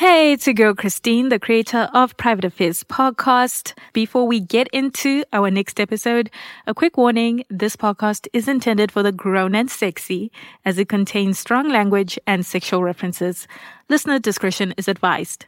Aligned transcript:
Hey, 0.00 0.32
it's 0.32 0.46
your 0.46 0.54
girl 0.54 0.72
Christine, 0.74 1.28
the 1.28 1.38
creator 1.38 1.90
of 1.92 2.16
Private 2.16 2.46
Affairs 2.46 2.82
podcast. 2.84 3.74
Before 3.92 4.26
we 4.26 4.40
get 4.40 4.66
into 4.68 5.24
our 5.30 5.50
next 5.50 5.78
episode, 5.78 6.30
a 6.66 6.72
quick 6.72 6.96
warning. 6.96 7.44
This 7.50 7.76
podcast 7.76 8.26
is 8.32 8.48
intended 8.48 8.90
for 8.90 9.02
the 9.02 9.12
grown 9.12 9.54
and 9.54 9.70
sexy 9.70 10.32
as 10.64 10.78
it 10.78 10.88
contains 10.88 11.38
strong 11.38 11.68
language 11.68 12.18
and 12.26 12.46
sexual 12.46 12.82
references. 12.82 13.46
Listener 13.90 14.18
discretion 14.18 14.72
is 14.78 14.88
advised. 14.88 15.44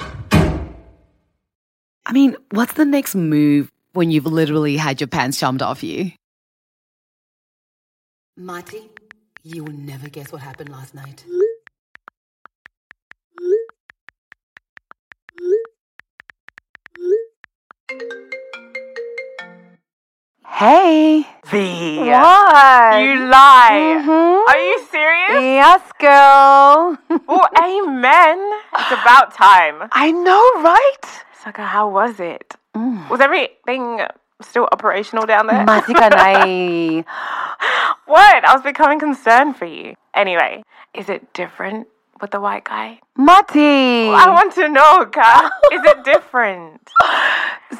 I 0.00 0.62
mean, 2.12 2.34
what's 2.52 2.72
the 2.72 2.86
next 2.86 3.14
move 3.14 3.70
when 3.92 4.10
you've 4.10 4.24
literally 4.24 4.78
had 4.78 5.02
your 5.02 5.08
pants 5.08 5.36
shoved 5.36 5.60
off 5.60 5.82
you? 5.84 6.12
Marty, 8.38 8.88
you 9.42 9.64
will 9.64 9.74
never 9.74 10.08
guess 10.08 10.32
what 10.32 10.40
happened 10.40 10.70
last 10.70 10.94
night. 10.94 11.26
Hey. 20.46 21.26
V. 21.46 21.98
What? 22.00 23.00
You 23.00 23.26
lie. 23.30 24.02
Mhm. 24.04 24.48
Are 24.48 24.58
you 24.58 24.78
serious? 24.90 25.42
Yes, 25.42 25.80
girl. 25.98 26.98
Well, 27.28 27.48
amen. 27.56 28.38
It's 28.78 28.92
about 28.92 29.32
time. 29.34 29.88
I 29.92 30.10
know, 30.12 30.42
right? 30.62 31.04
Sucker, 31.42 31.62
how 31.62 31.88
was 31.88 32.20
it? 32.20 32.54
Mm. 32.76 33.08
Was 33.08 33.20
everything 33.20 34.00
still 34.42 34.68
operational 34.72 35.24
down 35.26 35.46
there? 35.46 35.64
What? 38.06 38.44
I 38.44 38.52
was 38.54 38.62
becoming 38.62 38.98
concerned 38.98 39.56
for 39.56 39.66
you. 39.66 39.94
Anyway, 40.14 40.62
is 40.94 41.08
it 41.08 41.32
different 41.34 41.86
with 42.20 42.30
the 42.30 42.40
white 42.40 42.64
guy? 42.64 43.00
Mati. 43.16 44.08
I 44.08 44.30
want 44.30 44.54
to 44.54 44.68
know, 44.68 45.06
Ka. 45.06 45.50
Is 45.72 45.80
it 45.84 46.04
different? 46.04 46.90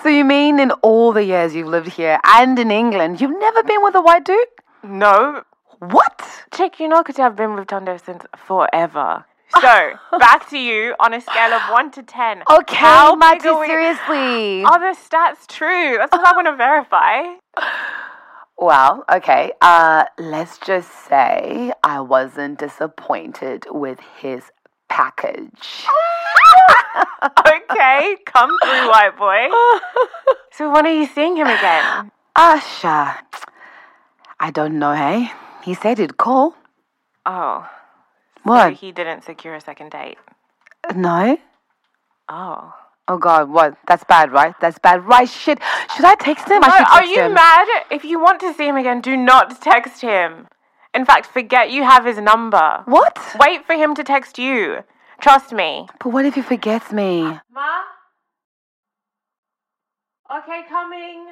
So 0.02 0.08
you 0.08 0.24
mean 0.24 0.58
in 0.60 0.70
all 0.82 1.12
the 1.12 1.24
years 1.24 1.54
you've 1.54 1.68
lived 1.68 1.88
here 1.88 2.18
and 2.24 2.58
in 2.58 2.70
England, 2.70 3.20
you've 3.20 3.38
never 3.38 3.62
been 3.62 3.82
with 3.82 3.94
a 3.94 4.02
white 4.02 4.24
dude? 4.24 4.46
No. 4.82 5.42
What? 5.78 6.22
Chick, 6.52 6.80
you 6.80 6.88
know, 6.88 7.02
because 7.02 7.18
I've 7.18 7.36
been 7.36 7.54
with 7.54 7.68
Tondo 7.68 7.96
since 7.96 8.24
forever. 8.36 9.24
So, 9.60 9.92
back 10.18 10.48
to 10.50 10.58
you 10.58 10.94
on 11.00 11.14
a 11.14 11.20
scale 11.20 11.52
of 11.52 11.62
1 11.70 11.90
to 11.92 12.02
10. 12.02 12.42
Okay, 12.50 12.76
How 12.76 13.18
seriously. 13.40 14.62
Are 14.64 14.78
the 14.78 14.96
stats 14.98 15.46
true? 15.46 15.96
That's 15.98 16.12
what 16.12 16.26
I 16.26 16.32
want 16.32 16.46
to 16.48 16.56
verify. 16.56 17.22
Well, 18.58 19.04
okay. 19.12 19.52
Uh, 19.60 20.04
let's 20.18 20.58
just 20.58 20.90
say 21.08 21.72
I 21.84 22.00
wasn't 22.00 22.58
disappointed 22.58 23.66
with 23.70 24.00
his 24.20 24.42
package. 24.88 25.84
okay, 27.46 28.16
come 28.26 28.50
through, 28.62 28.88
white 28.88 29.16
boy. 29.16 29.48
So 30.50 30.72
when 30.72 30.86
are 30.86 30.92
you 30.92 31.06
seeing 31.06 31.36
him 31.36 31.46
again? 31.46 32.10
Asha, 32.36 33.18
I 34.40 34.50
don't 34.50 34.76
know. 34.80 34.92
Hey, 34.92 35.30
he 35.62 35.72
said 35.74 35.98
he'd 35.98 36.16
call. 36.16 36.56
Oh, 37.24 37.64
so 38.38 38.42
What? 38.42 38.72
he 38.72 38.90
didn't 38.90 39.22
secure 39.22 39.54
a 39.54 39.60
second 39.60 39.90
date. 39.92 40.18
No. 40.96 41.38
Oh. 42.28 42.74
Oh 43.10 43.16
God, 43.16 43.48
what? 43.50 43.76
That's 43.86 44.04
bad, 44.04 44.30
right? 44.32 44.54
That's 44.60 44.78
bad, 44.78 45.04
right? 45.06 45.28
Shit. 45.28 45.58
Should 45.96 46.04
I 46.04 46.14
text 46.16 46.48
him? 46.48 46.62
I 46.62 46.68
No, 46.68 46.76
should 46.76 46.86
are 46.88 47.04
you 47.04 47.24
him. 47.24 47.34
mad? 47.34 47.66
If 47.90 48.04
you 48.04 48.20
want 48.20 48.40
to 48.40 48.52
see 48.52 48.68
him 48.68 48.76
again, 48.76 49.00
do 49.00 49.16
not 49.16 49.62
text 49.62 50.02
him. 50.02 50.46
In 50.94 51.04
fact, 51.06 51.26
forget 51.26 51.70
you 51.70 51.84
have 51.84 52.04
his 52.04 52.18
number. 52.18 52.82
What? 52.84 53.18
Wait 53.40 53.64
for 53.64 53.74
him 53.74 53.94
to 53.94 54.04
text 54.04 54.38
you. 54.38 54.84
Trust 55.20 55.52
me. 55.52 55.88
But 56.00 56.10
what 56.10 56.26
if 56.26 56.34
he 56.34 56.42
forgets 56.42 56.92
me? 56.92 57.22
Ma? 57.50 57.82
Okay, 60.30 60.62
coming. 60.68 61.26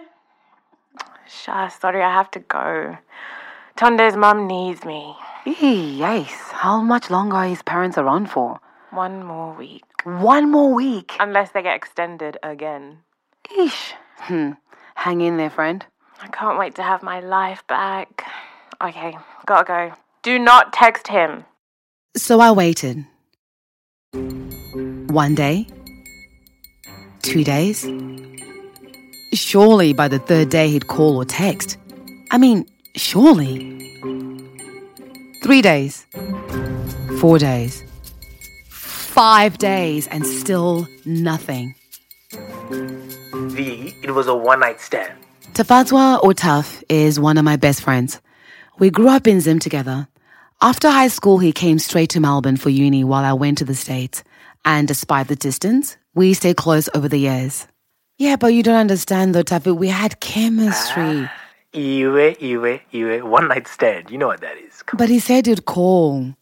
Shah, 1.29 1.69
sorry, 1.69 2.03
I 2.03 2.11
have 2.11 2.31
to 2.33 2.39
go. 2.39 2.97
Tunde's 3.77 4.17
mum 4.17 4.47
needs 4.47 4.85
me. 4.87 5.15
Yikes. 5.45 6.53
How 6.53 6.81
much 6.81 7.11
longer 7.11 7.37
are 7.37 7.47
his 7.47 7.63
parents 7.63 7.99
around 7.99 8.31
for? 8.31 8.59
One 8.91 9.23
more 9.23 9.53
week. 9.55 9.85
One 10.07 10.53
more 10.53 10.73
week. 10.73 11.17
Unless 11.19 11.51
they 11.51 11.63
get 11.63 11.75
extended 11.75 12.39
again. 12.41 12.99
Eesh. 13.59 13.93
Hmm. 14.19 14.53
Hang 14.95 15.21
in 15.21 15.37
there, 15.37 15.51
friend. 15.51 15.85
I 16.23 16.29
can't 16.29 16.61
wait 16.61 16.77
to 16.77 16.85
have 16.85 17.03
my 17.03 17.19
life 17.19 17.67
back. 17.67 18.25
Okay, 18.81 19.19
gotta 19.47 19.65
go. 19.65 19.93
Do 20.23 20.39
not 20.39 20.73
text 20.73 21.09
him. 21.09 21.45
So 22.17 22.39
I 22.39 22.53
waited. 22.53 23.05
One 24.13 25.35
day, 25.35 25.67
two 27.23 27.43
days. 27.43 27.83
Surely 29.35 29.93
by 29.93 30.07
the 30.07 30.21
third 30.21 30.51
day 30.51 30.69
he'd 30.69 30.87
call 30.87 31.17
or 31.17 31.25
text. 31.25 31.79
I 32.31 32.39
mean, 32.39 32.65
surely. 32.95 33.59
Three 35.43 35.63
days, 35.63 36.07
four 37.19 37.41
days, 37.41 37.83
five 39.17 39.57
days, 39.57 40.07
and 40.09 40.27
still 40.27 40.87
nothing. 41.07 41.75
V, 42.31 43.95
it 44.03 44.11
was 44.11 44.27
a 44.27 44.37
one 44.37 44.61
night 44.61 44.79
stand. 44.79 45.15
Tafazwa 45.55 46.23
or 46.23 46.35
Taf 46.35 46.85
is 46.91 47.19
one 47.19 47.39
of 47.39 47.45
my 47.45 47.57
best 47.57 47.81
friends. 47.81 48.21
We 48.79 48.91
grew 48.91 49.09
up 49.09 49.27
in 49.27 49.41
Zim 49.41 49.59
together. 49.59 50.07
After 50.61 50.91
high 50.91 51.09
school, 51.09 51.39
he 51.39 51.51
came 51.51 51.79
straight 51.79 52.11
to 52.11 52.21
Melbourne 52.21 52.59
for 52.59 52.69
uni 52.69 53.05
while 53.05 53.25
I 53.25 53.33
went 53.33 53.57
to 53.59 53.65
the 53.65 53.75
States. 53.75 54.23
And 54.67 54.87
despite 54.87 55.29
the 55.29 55.37
distance, 55.37 55.97
we 56.15 56.35
stayed 56.35 56.59
close 56.59 56.91
over 56.95 57.09
the 57.09 57.17
years. 57.17 57.67
Yeah, 58.19 58.37
but 58.37 58.49
you 58.49 58.63
don't 58.63 58.77
understand 58.77 59.35
though, 59.35 59.45
Tafi. 59.45 59.75
We 59.75 59.89
had 59.89 60.21
chemistry. 60.21 61.25
Ah, 61.25 61.33
iwe, 61.73 62.37
Iwe, 62.39 62.81
Iwe, 62.93 63.23
one 63.23 63.49
night 63.49 63.67
stand. 63.67 64.11
You 64.11 64.19
know 64.19 64.27
what 64.27 64.43
that 64.43 64.59
is. 64.59 64.83
Come 64.83 64.99
But 64.99 65.09
he 65.09 65.21
said 65.21 65.47
he'd 65.47 65.65
call. 65.65 66.36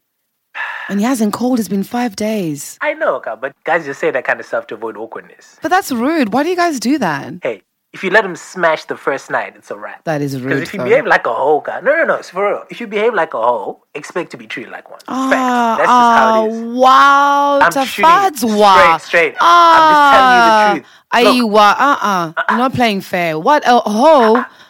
And 0.88 1.00
he 1.00 1.06
hasn't 1.06 1.32
called. 1.32 1.58
It's 1.58 1.68
been 1.68 1.82
five 1.84 2.16
days. 2.16 2.78
I 2.80 2.94
know, 2.94 3.20
Ka, 3.20 3.36
but 3.36 3.54
guys 3.64 3.84
just 3.84 4.00
say 4.00 4.10
that 4.10 4.24
kind 4.24 4.40
of 4.40 4.46
stuff 4.46 4.66
to 4.68 4.74
avoid 4.74 4.96
awkwardness. 4.96 5.58
But 5.62 5.68
that's 5.70 5.90
rude. 5.92 6.32
Why 6.32 6.42
do 6.42 6.48
you 6.50 6.56
guys 6.56 6.78
do 6.80 6.98
that? 6.98 7.34
Hey, 7.42 7.62
if 7.92 8.02
you 8.02 8.10
let 8.10 8.24
him 8.24 8.34
smash 8.34 8.84
the 8.86 8.96
first 8.96 9.30
night, 9.30 9.54
it's 9.56 9.70
a 9.70 9.76
wrap. 9.78 10.02
That 10.04 10.20
is 10.20 10.34
Because 10.34 10.44
rude. 10.52 10.62
if 10.64 10.74
you 10.74 10.82
behave 10.82 11.06
like 11.06 11.26
a 11.26 11.32
hoe, 11.32 11.60
Ka, 11.60 11.78
no, 11.80 11.94
no, 11.96 12.04
no, 12.04 12.14
it's 12.16 12.30
for 12.30 12.44
real. 12.48 12.64
If 12.68 12.80
you 12.80 12.86
behave 12.88 13.14
like 13.14 13.34
a 13.34 13.40
hoe, 13.40 13.84
expect 13.94 14.30
to 14.32 14.36
be 14.36 14.46
treated 14.48 14.72
like 14.72 14.90
one. 14.90 14.98
Ah, 15.06 15.30
Facts. 15.30 15.78
That's 15.78 15.88
just 15.88 16.18
how 16.18 16.44
it 16.44 16.50
is. 16.50 16.60
ah, 16.60 16.74
Wow, 16.74 17.58
I'm 17.62 17.86
shooting 17.86 18.58
wa. 18.58 18.98
straight, 18.98 19.00
straight. 19.08 19.34
I'm 19.40 19.90
just 19.94 20.04
telling 20.12 20.34
you 20.36 20.80
the 20.80 20.84
truth. 20.84 20.86
Look. 21.14 21.52
Aiwa, 21.54 21.74
uh-uh. 21.78 22.32
You're 22.50 22.58
not 22.58 22.74
playing 22.74 23.00
fair. 23.00 23.38
What 23.38 23.62
a 23.64 23.78
hoe. 23.78 24.44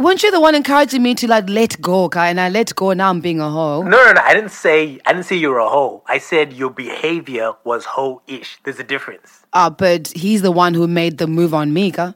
Weren't 0.00 0.22
you 0.22 0.30
the 0.30 0.40
one 0.40 0.54
encouraging 0.54 1.02
me 1.02 1.16
to 1.16 1.26
like 1.26 1.48
let 1.48 1.80
go, 1.80 2.08
Kai? 2.08 2.28
And 2.28 2.40
I 2.40 2.50
let 2.50 2.72
go. 2.76 2.92
Now 2.92 3.10
I'm 3.10 3.20
being 3.20 3.40
a 3.40 3.50
hoe. 3.50 3.82
No, 3.82 3.90
no, 3.90 4.12
no. 4.12 4.20
I 4.20 4.32
didn't 4.32 4.52
say 4.52 5.00
I 5.04 5.12
didn't 5.12 5.26
say 5.26 5.34
you're 5.34 5.58
a 5.58 5.68
hoe. 5.68 6.04
I 6.06 6.18
said 6.18 6.52
your 6.52 6.70
behavior 6.70 7.54
was 7.64 7.84
hoe-ish. 7.84 8.58
There's 8.62 8.78
a 8.78 8.84
difference. 8.84 9.44
Uh, 9.52 9.70
but 9.70 10.08
he's 10.08 10.42
the 10.42 10.52
one 10.52 10.74
who 10.74 10.86
made 10.86 11.18
the 11.18 11.26
move 11.26 11.52
on 11.52 11.72
me, 11.72 11.90
Ka. 11.90 12.14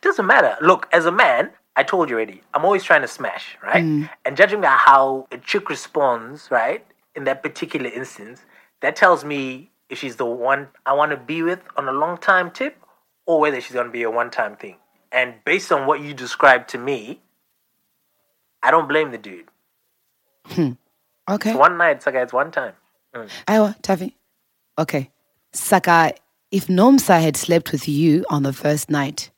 Doesn't 0.00 0.26
matter. 0.26 0.56
Look, 0.60 0.88
as 0.92 1.06
a 1.06 1.12
man, 1.12 1.50
I 1.76 1.84
told 1.84 2.10
you 2.10 2.16
already, 2.16 2.42
I'm 2.52 2.64
always 2.64 2.82
trying 2.82 3.02
to 3.02 3.08
smash, 3.08 3.56
right? 3.62 3.84
And 4.24 4.36
judging 4.36 4.60
by 4.60 4.68
how 4.68 5.28
a 5.30 5.38
chick 5.38 5.70
responds, 5.70 6.50
right, 6.50 6.84
in 7.14 7.24
that 7.24 7.42
particular 7.42 7.88
instance, 7.90 8.44
that 8.80 8.96
tells 8.96 9.24
me 9.24 9.70
if 9.88 9.98
she's 9.98 10.16
the 10.16 10.26
one 10.26 10.68
I 10.84 10.94
want 10.94 11.12
to 11.12 11.16
be 11.16 11.42
with 11.42 11.60
on 11.76 11.86
a 11.86 11.92
long 11.92 12.18
time 12.18 12.50
tip 12.50 12.76
or 13.26 13.38
whether 13.40 13.60
she's 13.60 13.72
going 13.72 13.86
to 13.86 13.92
be 13.92 14.02
a 14.02 14.10
one 14.10 14.30
time 14.30 14.56
thing. 14.56 14.76
And 15.12 15.34
based 15.44 15.72
on 15.72 15.86
what 15.86 16.00
you 16.00 16.14
described 16.14 16.68
to 16.70 16.78
me, 16.78 17.20
I 18.62 18.70
don't 18.70 18.88
blame 18.88 19.10
the 19.10 19.18
dude. 19.18 19.46
Okay. 21.28 21.50
It's 21.50 21.58
one 21.58 21.76
night, 21.78 22.02
Saka. 22.02 22.22
It's 22.22 22.32
one 22.32 22.50
time. 22.50 22.72
Ayo, 23.46 23.74
Taffy. 23.82 24.16
Okay. 24.78 25.10
Saka, 25.52 26.12
if 26.50 26.66
Nomsa 26.68 27.20
had 27.20 27.36
slept 27.36 27.72
with 27.72 27.88
you 27.88 28.24
on 28.30 28.42
the 28.42 28.52
first 28.52 28.90
night, 28.90 29.30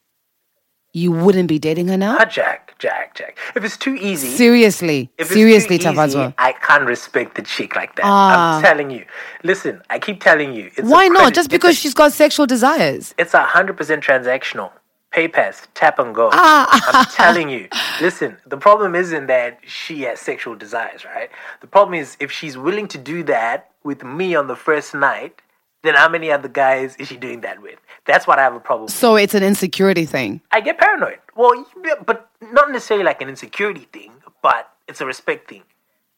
you 0.92 1.10
wouldn't 1.10 1.48
be 1.48 1.58
dating 1.58 1.88
her 1.88 1.96
now? 1.96 2.16
Ah, 2.20 2.24
Jack, 2.26 2.74
Jack, 2.78 3.14
Jack. 3.14 3.38
If 3.56 3.64
it's 3.64 3.78
too 3.78 3.94
easy, 3.94 4.28
Seriously. 4.28 5.10
Seriously, 5.22 5.78
Tafazwa. 5.78 6.34
I 6.36 6.52
can't 6.52 6.84
respect 6.84 7.34
the 7.34 7.42
chick 7.42 7.74
like 7.76 7.96
that. 7.96 8.04
Ah. 8.04 8.56
I'm 8.58 8.62
telling 8.62 8.90
you. 8.90 9.06
Listen, 9.42 9.82
I 9.88 9.98
keep 9.98 10.20
telling 10.22 10.52
you. 10.52 10.70
It's 10.76 10.88
Why 10.88 11.08
not? 11.08 11.32
Just 11.32 11.48
a- 11.48 11.50
because 11.50 11.78
she's 11.78 11.94
got 11.94 12.12
sexual 12.12 12.46
desires. 12.46 13.14
it's 13.16 13.32
a 13.34 13.42
hundred 13.42 13.76
percent 13.78 14.04
transactional. 14.04 14.70
Pay 15.12 15.28
pass, 15.28 15.68
tap 15.74 15.98
and 15.98 16.14
go. 16.14 16.30
Ah. 16.32 16.90
I'm 16.92 17.04
telling 17.06 17.50
you. 17.50 17.68
Listen, 18.00 18.38
the 18.46 18.56
problem 18.56 18.94
isn't 18.94 19.26
that 19.26 19.60
she 19.66 20.02
has 20.02 20.18
sexual 20.20 20.54
desires, 20.54 21.04
right? 21.04 21.28
The 21.60 21.66
problem 21.66 21.94
is 21.94 22.16
if 22.18 22.32
she's 22.32 22.56
willing 22.56 22.88
to 22.88 22.98
do 22.98 23.22
that 23.24 23.70
with 23.84 24.02
me 24.02 24.34
on 24.34 24.46
the 24.46 24.56
first 24.56 24.94
night, 24.94 25.42
then 25.82 25.94
how 25.94 26.08
many 26.08 26.30
other 26.30 26.48
guys 26.48 26.96
is 26.96 27.08
she 27.08 27.16
doing 27.16 27.42
that 27.42 27.60
with? 27.60 27.78
That's 28.06 28.26
what 28.26 28.38
I 28.38 28.42
have 28.42 28.54
a 28.54 28.60
problem 28.60 28.84
with. 28.84 28.94
So 28.94 29.16
it's 29.16 29.34
an 29.34 29.42
insecurity 29.42 30.06
thing. 30.06 30.40
I 30.50 30.60
get 30.60 30.78
paranoid. 30.78 31.18
Well, 31.36 31.66
but 32.06 32.30
not 32.40 32.70
necessarily 32.70 33.04
like 33.04 33.20
an 33.20 33.28
insecurity 33.28 33.88
thing, 33.92 34.12
but 34.42 34.72
it's 34.88 35.00
a 35.00 35.06
respect 35.06 35.48
thing. 35.48 35.62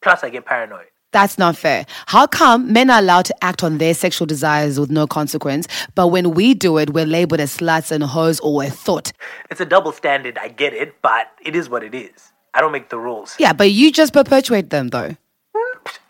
Plus, 0.01 0.23
I 0.23 0.29
get 0.29 0.45
paranoid. 0.45 0.87
That's 1.15 1.37
not 1.37 1.55
fair. 1.55 1.85
How 2.07 2.27
come 2.27 2.73
men 2.73 2.89
are 2.89 2.99
allowed 2.99 3.23
to 3.27 3.35
act 3.41 3.63
on 3.63 3.77
their 3.77 3.93
sexual 3.93 4.25
desires 4.25 4.77
with 4.77 4.91
no 4.91 5.07
consequence, 5.07 5.65
but 5.95 6.07
when 6.07 6.31
we 6.31 6.53
do 6.53 6.77
it, 6.77 6.89
we're 6.89 7.05
labeled 7.05 7.39
as 7.39 7.55
sluts 7.55 7.89
and 7.89 8.03
hoes 8.03 8.41
or 8.41 8.65
a 8.65 8.69
thought? 8.69 9.13
It's 9.49 9.61
a 9.61 9.65
double 9.65 9.93
standard. 9.93 10.37
I 10.37 10.49
get 10.49 10.73
it, 10.73 11.01
but 11.01 11.31
it 11.41 11.55
is 11.55 11.69
what 11.69 11.83
it 11.83 11.95
is. 11.95 12.33
I 12.53 12.59
don't 12.59 12.73
make 12.73 12.89
the 12.89 12.97
rules. 12.97 13.33
Yeah, 13.39 13.53
but 13.53 13.71
you 13.71 13.93
just 13.93 14.11
perpetuate 14.11 14.71
them 14.71 14.89
though. 14.89 15.15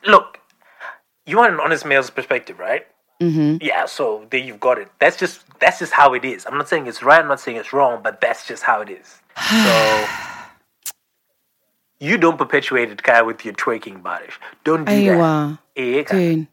Look, 0.08 0.40
you 1.28 1.38
want 1.38 1.54
an 1.54 1.60
honest 1.60 1.86
male's 1.86 2.10
perspective, 2.10 2.58
right? 2.58 2.88
Mm-hmm. 3.22 3.58
Yeah. 3.62 3.86
So 3.86 4.26
there 4.32 4.40
you've 4.40 4.60
got 4.60 4.80
it. 4.80 4.90
That's 4.98 5.18
just 5.18 5.44
that's 5.60 5.78
just 5.78 5.94
how 5.94 6.16
it 6.16 6.26
is. 6.26 6.48
I'm 6.48 6.58
not 6.58 6.68
saying 6.68 6.88
it's 6.88 7.04
right. 7.04 7.20
I'm 7.20 7.28
not 7.28 7.40
saying 7.40 7.58
it's 7.58 7.74
wrong, 7.74 8.02
but 8.02 8.22
that's 8.22 8.48
just 8.48 8.64
how 8.64 8.82
it 8.82 8.90
is. 8.90 9.20
So. 9.38 10.08
You 12.00 12.18
don't 12.18 12.38
perpetuate 12.38 12.90
it, 12.90 13.02
Kaya, 13.04 13.24
with 13.24 13.46
your 13.46 13.54
twerking 13.54 14.02
bodish. 14.02 14.34
Don't 14.64 14.86
do 14.86 14.92
that. 15.06 15.58
Eh, 15.76 16.04
Kaya? 16.04 16.36
Dude. 16.36 16.48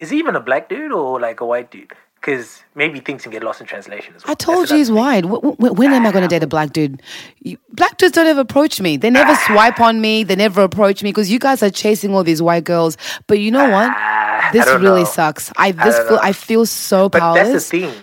Is 0.00 0.10
he 0.10 0.18
even 0.18 0.36
a 0.36 0.40
black 0.40 0.68
dude 0.68 0.92
or 0.92 1.20
like 1.20 1.40
a 1.40 1.46
white 1.46 1.70
dude? 1.70 1.92
Because 2.14 2.62
maybe 2.74 2.98
things 2.98 3.22
can 3.22 3.30
get 3.30 3.44
lost 3.44 3.60
in 3.60 3.66
translation 3.68 4.14
as 4.16 4.24
well. 4.24 4.32
I 4.32 4.34
told 4.34 4.62
That's 4.62 4.70
you 4.72 4.76
he's 4.78 4.90
white. 4.90 5.24
Wh- 5.24 5.38
wh- 5.56 5.60
When 5.78 5.92
am 5.92 6.04
I 6.04 6.10
going 6.10 6.22
to 6.22 6.28
date 6.28 6.42
a 6.42 6.48
black 6.48 6.72
dude? 6.72 7.00
You- 7.40 7.58
Black 7.72 7.96
dudes 7.96 8.12
don't 8.12 8.26
ever 8.26 8.40
approach 8.40 8.80
me. 8.80 8.96
They 8.96 9.08
never 9.10 9.34
swipe 9.46 9.80
on 9.80 10.00
me. 10.00 10.24
They 10.24 10.34
never 10.34 10.62
approach 10.62 11.02
me 11.04 11.10
because 11.10 11.30
you 11.30 11.38
guys 11.38 11.62
are 11.62 11.70
chasing 11.70 12.12
all 12.14 12.24
these 12.24 12.42
white 12.42 12.64
girls. 12.64 12.96
But 13.28 13.38
you 13.38 13.52
know 13.52 13.70
what? 13.70 13.90
Ah, 13.94 14.48
I 14.48 14.52
This 14.52 14.66
really 14.66 15.02
know. 15.02 15.04
sucks. 15.04 15.52
I 15.56 15.70
this 15.70 15.94
don't 15.96 16.08
feel 16.08 16.16
know. 16.16 16.22
I 16.22 16.32
feel 16.32 16.66
so 16.66 17.08
But 17.08 17.20
powerless. 17.20 17.48
that's 17.52 17.70
the 17.70 17.78
thing. 17.80 17.94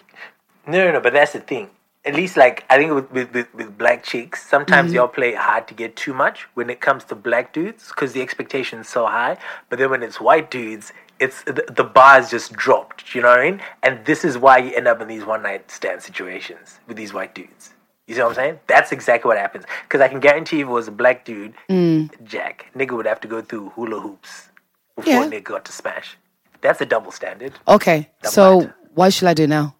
No, 0.67 0.85
no, 0.85 0.91
no. 0.93 0.99
But 1.01 1.11
that's 1.13 1.33
the 1.33 1.41
thing. 1.41 1.69
At 2.05 2.13
least, 2.15 2.37
like 2.37 2.63
I 2.69 2.77
think 2.77 2.93
with 2.93 3.11
with, 3.11 3.33
with, 3.33 3.53
with 3.55 3.77
black 3.77 4.03
chicks, 4.03 4.47
sometimes 4.47 4.87
Mm-hmm. 4.89 4.95
y'all 4.95 5.07
play 5.07 5.33
hard 5.33 5.67
to 5.69 5.73
get 5.73 5.95
too 5.95 6.13
much 6.13 6.43
when 6.53 6.69
it 6.69 6.79
comes 6.81 7.03
to 7.05 7.15
black 7.15 7.51
dudes 7.53 7.87
because 7.89 8.13
the 8.13 8.21
expectation 8.21 8.79
is 8.79 8.87
so 8.87 9.05
high. 9.07 9.37
But 9.69 9.79
then 9.79 9.89
when 9.89 10.03
it's 10.03 10.21
white 10.21 10.51
dudes, 10.51 10.93
it's 11.19 11.43
the, 11.43 11.65
the 11.69 11.83
bar's 11.83 12.29
just 12.29 12.53
dropped. 12.53 13.15
You 13.15 13.21
know 13.21 13.29
what 13.29 13.39
I 13.39 13.49
mean? 13.51 13.61
And 13.83 14.05
this 14.05 14.23
is 14.25 14.37
why 14.37 14.59
you 14.59 14.73
end 14.75 14.87
up 14.87 15.01
in 15.01 15.07
these 15.07 15.25
one 15.25 15.41
night 15.43 15.71
stand 15.71 16.01
situations 16.01 16.79
with 16.87 16.97
these 16.97 17.13
white 17.13 17.33
dudes. 17.33 17.73
You 18.07 18.13
see 18.13 18.21
what 18.21 18.29
I'm 18.29 18.35
saying? 18.35 18.59
That's 18.67 18.91
exactly 18.91 19.27
what 19.29 19.37
happens. 19.37 19.65
Because 19.83 19.99
I 20.01 20.07
can 20.07 20.19
guarantee 20.19 20.59
if 20.61 20.67
it 20.67 20.71
was 20.71 20.87
a 20.87 20.91
black 20.91 21.25
dude, 21.25 21.55
Mm. 21.69 22.11
Jack, 22.23 22.67
nigga 22.75 22.91
would 22.95 23.07
have 23.07 23.19
to 23.21 23.27
go 23.27 23.41
through 23.41 23.69
hula 23.69 23.99
hoops 23.99 24.49
before 24.95 25.11
Yeah. 25.13 25.23
nigga 25.29 25.43
got 25.43 25.65
to 25.65 25.71
smash. 25.71 26.17
That's 26.61 26.79
a 26.81 26.85
double 26.85 27.11
standard. 27.11 27.53
okay, 27.67 28.09
Double 28.21 28.31
so 28.31 28.61
act. 28.63 28.73
what 28.93 29.11
should 29.13 29.27
I 29.27 29.33
do 29.33 29.47
now? 29.47 29.74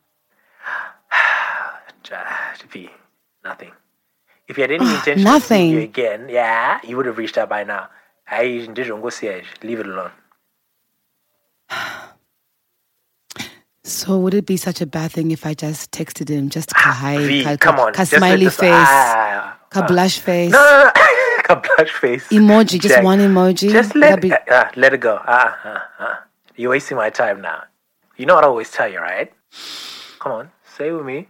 Nothing. 3.46 3.72
If 4.48 4.58
you 4.58 4.64
had 4.64 4.72
any 4.72 4.84
intention 4.84 5.20
of 5.20 5.34
nothing. 5.34 5.58
seeing 5.70 5.72
you 5.72 5.80
again, 5.82 6.28
yeah, 6.30 6.80
you 6.84 6.98
would 6.98 7.06
have 7.06 7.18
reached 7.18 7.38
out 7.38 7.48
by 7.50 7.64
now. 7.64 7.90
I 8.30 8.68
did 8.74 8.88
go 8.90 9.10
siege. 9.10 9.46
Leave 9.64 9.80
it 9.80 9.88
alone. 9.88 10.12
So 13.88 14.18
would 14.18 14.34
it 14.34 14.48
be 14.48 14.58
such 14.58 14.82
a 14.82 14.88
bad 14.88 15.12
thing 15.12 15.30
if 15.30 15.46
I 15.46 15.54
just 15.54 15.92
texted 15.92 16.28
him 16.28 16.50
just 16.50 16.74
ka 16.74 16.92
hi, 16.92 17.44
ka, 17.44 17.56
come 17.58 17.80
on. 17.80 17.94
ka 17.94 18.02
just 18.02 18.16
smiley 18.18 18.46
this- 18.46 18.58
face, 18.58 18.72
Ah, 18.74 19.60
ka 19.70 19.86
blush 19.86 20.18
face, 20.18 20.52
no, 20.52 20.58
no, 20.58 20.86
no. 20.86 20.92
Ka 21.46 21.62
blush 21.62 21.92
face. 21.92 22.28
emoji, 22.30 22.80
just 22.82 23.04
one 23.04 23.20
emoji. 23.20 23.70
Just 23.70 23.94
let 23.94 24.20
be- 24.22 24.34
uh, 24.34 24.66
let 24.76 24.96
it 24.96 25.02
go. 25.02 25.22
Ah, 25.28 25.60
ah, 25.64 25.84
ah. 26.00 26.24
You're 26.56 26.72
wasting 26.72 26.98
my 26.98 27.12
time 27.12 27.42
now. 27.42 27.66
You 28.18 28.26
know 28.26 28.34
what 28.34 28.44
I 28.44 28.48
always 28.48 28.72
tell 28.72 28.90
you, 28.92 28.98
right? 28.98 29.32
Come 30.18 30.32
on, 30.32 30.50
say 30.66 30.88
it 30.90 30.94
with 30.94 31.06
me. 31.06 31.28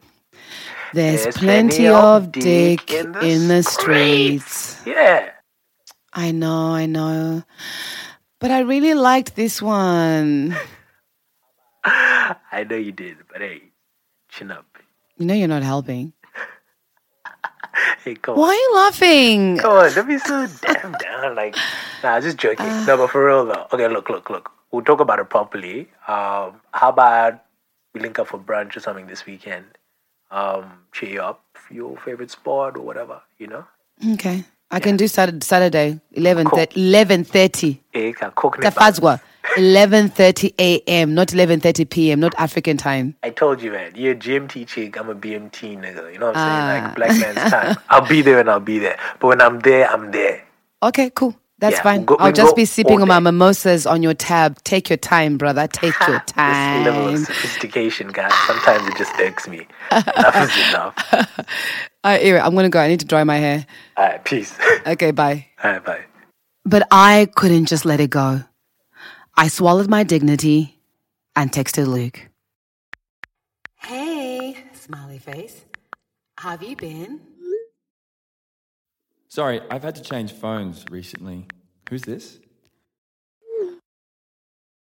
There's, 0.93 1.23
There's 1.23 1.37
plenty, 1.37 1.87
of 1.87 2.31
dick 2.31 2.91
in 2.91 3.11
the, 3.11 3.63
streets. 3.63 4.81
Yeah. 4.85 5.31
I 6.13 6.31
know, 6.31 6.73
I 6.73 6.85
know. 6.85 7.43
But 8.39 8.51
I 8.51 8.59
really 8.59 8.93
liked 8.93 9.35
this 9.35 9.61
one. 9.61 10.55
I 11.83 12.65
know 12.69 12.77
you 12.77 12.91
did, 12.91 13.17
but 13.29 13.41
hey, 13.41 13.63
chin 14.29 14.51
up. 14.51 14.65
You 15.17 15.25
know 15.25 15.33
you're 15.33 15.47
not 15.47 15.63
helping. 15.63 16.13
Hey, 18.05 18.15
come 18.15 18.37
Why 18.37 18.43
on. 18.43 18.49
are 18.49 18.53
you 18.53 18.75
laughing? 18.75 19.57
Come 19.57 19.71
on, 19.71 19.93
don't 19.93 20.07
be 20.07 20.17
so 20.19 20.47
damn 20.61 20.93
down. 20.93 21.35
Like, 21.35 21.57
nah, 22.03 22.21
just 22.21 22.37
joking. 22.37 22.67
no, 22.85 22.97
but 22.97 23.09
for 23.09 23.25
real 23.25 23.45
though. 23.45 23.67
Okay, 23.73 23.87
look, 23.87 24.09
look, 24.09 24.29
look. 24.29 24.51
We'll 24.71 24.83
talk 24.83 24.99
about 24.99 25.19
it 25.19 25.29
properly. 25.29 25.89
Um, 26.07 26.61
how 26.71 26.89
about 26.89 27.43
we 27.93 28.01
link 28.01 28.19
up 28.19 28.27
for 28.27 28.37
brunch 28.37 28.77
or 28.77 28.79
something 28.79 29.07
this 29.07 29.25
weekend? 29.25 29.65
Um, 30.31 30.71
cheer 30.91 31.09
you 31.09 31.21
up, 31.21 31.41
your 31.71 31.97
favorite 31.97 32.31
sport 32.31 32.77
or 32.77 32.81
whatever, 32.81 33.21
you 33.37 33.47
know? 33.47 33.65
Okay. 34.13 34.43
I 34.71 34.79
can 34.79 34.97
do 34.97 35.07
Saturday, 35.07 35.45
Saturday 35.45 35.99
11, 36.13 36.47
Cool. 36.47 36.59
11.30. 36.65 37.79
Eh, 37.93 38.11
ka 38.11 38.31
cook 38.31 38.59
ne 38.59 38.69
ba- 38.69 38.71
Tafazwa. 38.75 39.21
11.30 39.55 40.53
a.m., 40.59 41.13
not 41.13 41.27
11.30 41.29 41.89
p.m., 41.89 42.19
not 42.19 42.33
African 42.37 42.75
time. 42.77 43.15
I 43.23 43.29
told 43.29 43.61
you, 43.61 43.71
man. 43.71 43.93
You're 43.95 44.13
a 44.13 44.15
GMT 44.15 44.67
chick. 44.67 44.97
I'm 44.99 45.09
a 45.09 45.15
BMT 45.15 45.77
nigga. 45.79 46.11
You 46.11 46.19
know 46.19 46.27
what 46.31 46.37
I'm 46.37 46.41
Ah. 46.41 46.45
saying? 46.45 46.83
Like 46.83 46.95
black 46.95 47.19
man's 47.35 47.51
time. 47.51 47.77
I'll 47.89 48.07
be 48.07 48.21
there 48.21 48.39
and 48.39 48.49
I'll 48.49 48.59
be 48.59 48.79
there. 48.79 48.97
But 49.19 49.27
when 49.27 49.41
I'm 49.41 49.59
there, 49.59 49.87
I'm 49.89 50.11
there. 50.11 50.43
Okay, 50.83 51.11
cool. 51.11 51.35
That's 51.59 51.77
Yeah, 51.77 51.83
fine. 51.83 51.97
we'll 51.99 52.05
go- 52.05 52.15
I'll 52.19 52.25
we'll 52.25 52.33
just 52.33 52.55
be 52.55 52.65
sipping 52.65 53.01
on 53.01 53.07
my 53.07 53.19
mimosas 53.19 53.85
on 53.87 54.03
your 54.03 54.13
tab. 54.13 54.61
Take 54.63 54.89
your 54.89 54.97
time, 54.97 55.37
brother. 55.37 55.67
Take 55.71 55.95
your 56.07 56.19
time. 56.21 56.83
This 56.83 56.87
level 56.93 57.05
time. 57.05 57.15
of 57.15 57.25
sophistication, 57.27 58.07
guys. 58.09 58.33
Sometimes 58.45 58.87
it 58.89 58.97
just 58.97 59.13
irks 59.19 59.47
me. 59.47 59.65
enough 59.91 60.35
is 60.57 60.69
enough. 60.69 61.13
All 62.03 62.11
right, 62.11 62.21
anyway, 62.21 62.39
I'm 62.39 62.51
going 62.53 62.65
to 62.65 62.69
go. 62.69 62.79
I 62.79 62.87
need 62.89 62.99
to 62.99 63.05
dry 63.05 63.23
my 63.23 63.37
hair. 63.37 63.65
All 63.97 64.05
right, 64.05 64.23
peace. 64.23 64.55
Okay, 64.87 65.11
bye. 65.11 65.47
All 65.63 65.71
right, 65.71 65.83
bye. 65.83 66.01
But 66.65 66.87
I 66.91 67.27
couldn't 67.35 67.65
just 67.65 67.85
let 67.85 67.99
it 67.99 68.09
go. 68.11 68.43
I 69.37 69.47
swallowed 69.47 69.89
my 69.89 70.03
dignity 70.03 70.79
and 71.35 71.51
texted 71.51 71.87
Luke. 71.87 72.29
Hey, 73.77 74.57
smiley 74.73 75.17
face. 75.19 75.65
How 76.37 76.51
have 76.51 76.63
you 76.63 76.75
been? 76.75 77.19
Sorry, 79.35 79.59
I've 79.69 79.83
had 79.83 79.95
to 79.95 80.01
change 80.01 80.31
phones 80.31 80.85
recently. 80.89 81.45
Who's 81.89 82.03
this? 82.03 82.39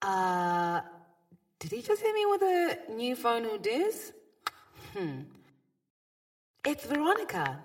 Uh, 0.02 0.80
did 1.60 1.70
he 1.70 1.80
just 1.80 2.02
hit 2.02 2.12
me 2.12 2.26
with 2.26 2.42
a 2.42 2.78
new 2.92 3.14
phone 3.14 3.44
who 3.44 3.58
dis? 3.58 4.12
Hmm. 4.92 5.20
It's 6.66 6.84
Veronica. 6.84 7.60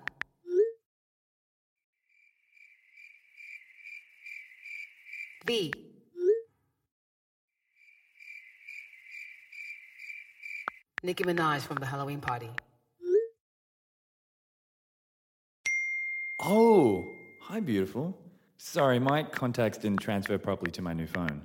V. 5.44 5.72
Nicki 11.02 11.24
Minaj 11.24 11.62
from 11.62 11.78
the 11.78 11.86
Halloween 11.86 12.20
party. 12.20 12.50
Oh, 16.38 17.06
hi, 17.40 17.60
beautiful. 17.60 18.16
Sorry, 18.58 18.98
my 18.98 19.22
contacts 19.22 19.78
didn't 19.78 20.00
transfer 20.00 20.36
properly 20.36 20.70
to 20.72 20.82
my 20.82 20.92
new 20.92 21.06
phone. 21.06 21.42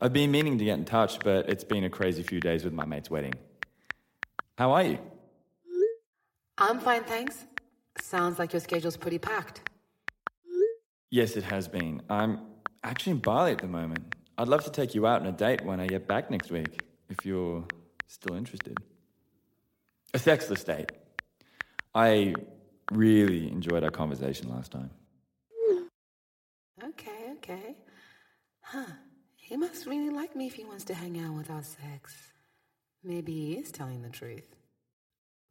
I've 0.00 0.12
been 0.12 0.30
meaning 0.30 0.58
to 0.58 0.64
get 0.64 0.78
in 0.78 0.84
touch, 0.84 1.18
but 1.20 1.48
it's 1.48 1.64
been 1.64 1.84
a 1.84 1.90
crazy 1.90 2.22
few 2.22 2.38
days 2.38 2.62
with 2.62 2.74
my 2.74 2.84
mate's 2.84 3.10
wedding. 3.10 3.34
How 4.58 4.72
are 4.72 4.82
you? 4.82 4.98
I'm 6.58 6.78
fine, 6.78 7.04
thanks. 7.04 7.46
Sounds 8.00 8.38
like 8.38 8.52
your 8.52 8.60
schedule's 8.60 8.96
pretty 8.96 9.18
packed. 9.18 9.70
Yes, 11.10 11.36
it 11.36 11.44
has 11.44 11.66
been. 11.66 12.02
I'm 12.10 12.40
actually 12.84 13.12
in 13.12 13.18
Bali 13.18 13.52
at 13.52 13.58
the 13.58 13.66
moment. 13.66 14.14
I'd 14.36 14.48
love 14.48 14.64
to 14.64 14.70
take 14.70 14.94
you 14.94 15.06
out 15.06 15.22
on 15.22 15.26
a 15.26 15.32
date 15.32 15.64
when 15.64 15.80
I 15.80 15.86
get 15.86 16.06
back 16.06 16.30
next 16.30 16.50
week, 16.50 16.82
if 17.08 17.24
you're 17.24 17.64
still 18.08 18.36
interested. 18.36 18.76
A 20.12 20.18
sexless 20.18 20.64
date. 20.64 20.92
I 21.94 22.34
really 22.92 23.50
enjoyed 23.50 23.84
our 23.84 23.90
conversation 23.90 24.48
last 24.50 24.72
time. 24.72 24.90
Okay, 26.82 27.32
okay. 27.36 27.76
Huh. 28.62 28.84
He 29.36 29.56
must 29.56 29.86
really 29.86 30.10
like 30.10 30.36
me 30.36 30.46
if 30.46 30.54
he 30.54 30.64
wants 30.64 30.84
to 30.84 30.94
hang 30.94 31.18
out 31.18 31.34
without 31.34 31.64
sex. 31.64 32.14
Maybe 33.02 33.32
he 33.32 33.52
is 33.54 33.72
telling 33.72 34.02
the 34.02 34.10
truth. 34.10 34.54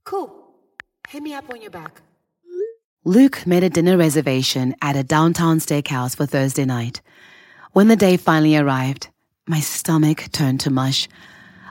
Cool. 0.04 0.54
Hit 1.10 1.24
me 1.24 1.34
up 1.34 1.50
when 1.50 1.62
you're 1.62 1.72
back. 1.72 2.02
Luke 3.04 3.48
made 3.48 3.64
a 3.64 3.70
dinner 3.70 3.98
reservation 3.98 4.76
at 4.82 4.96
a 4.96 5.04
downtown 5.04 5.60
steakhouse 5.60 6.16
for 6.16 6.26
Thursday 6.26 6.66
night. 6.66 7.02
When 7.72 7.88
the 7.88 7.96
day 7.96 8.18
finally 8.18 8.58
arrived, 8.58 9.10
my 9.48 9.62
stomach 9.62 10.26
turned 10.32 10.60
to 10.62 10.70
mush. 10.70 11.08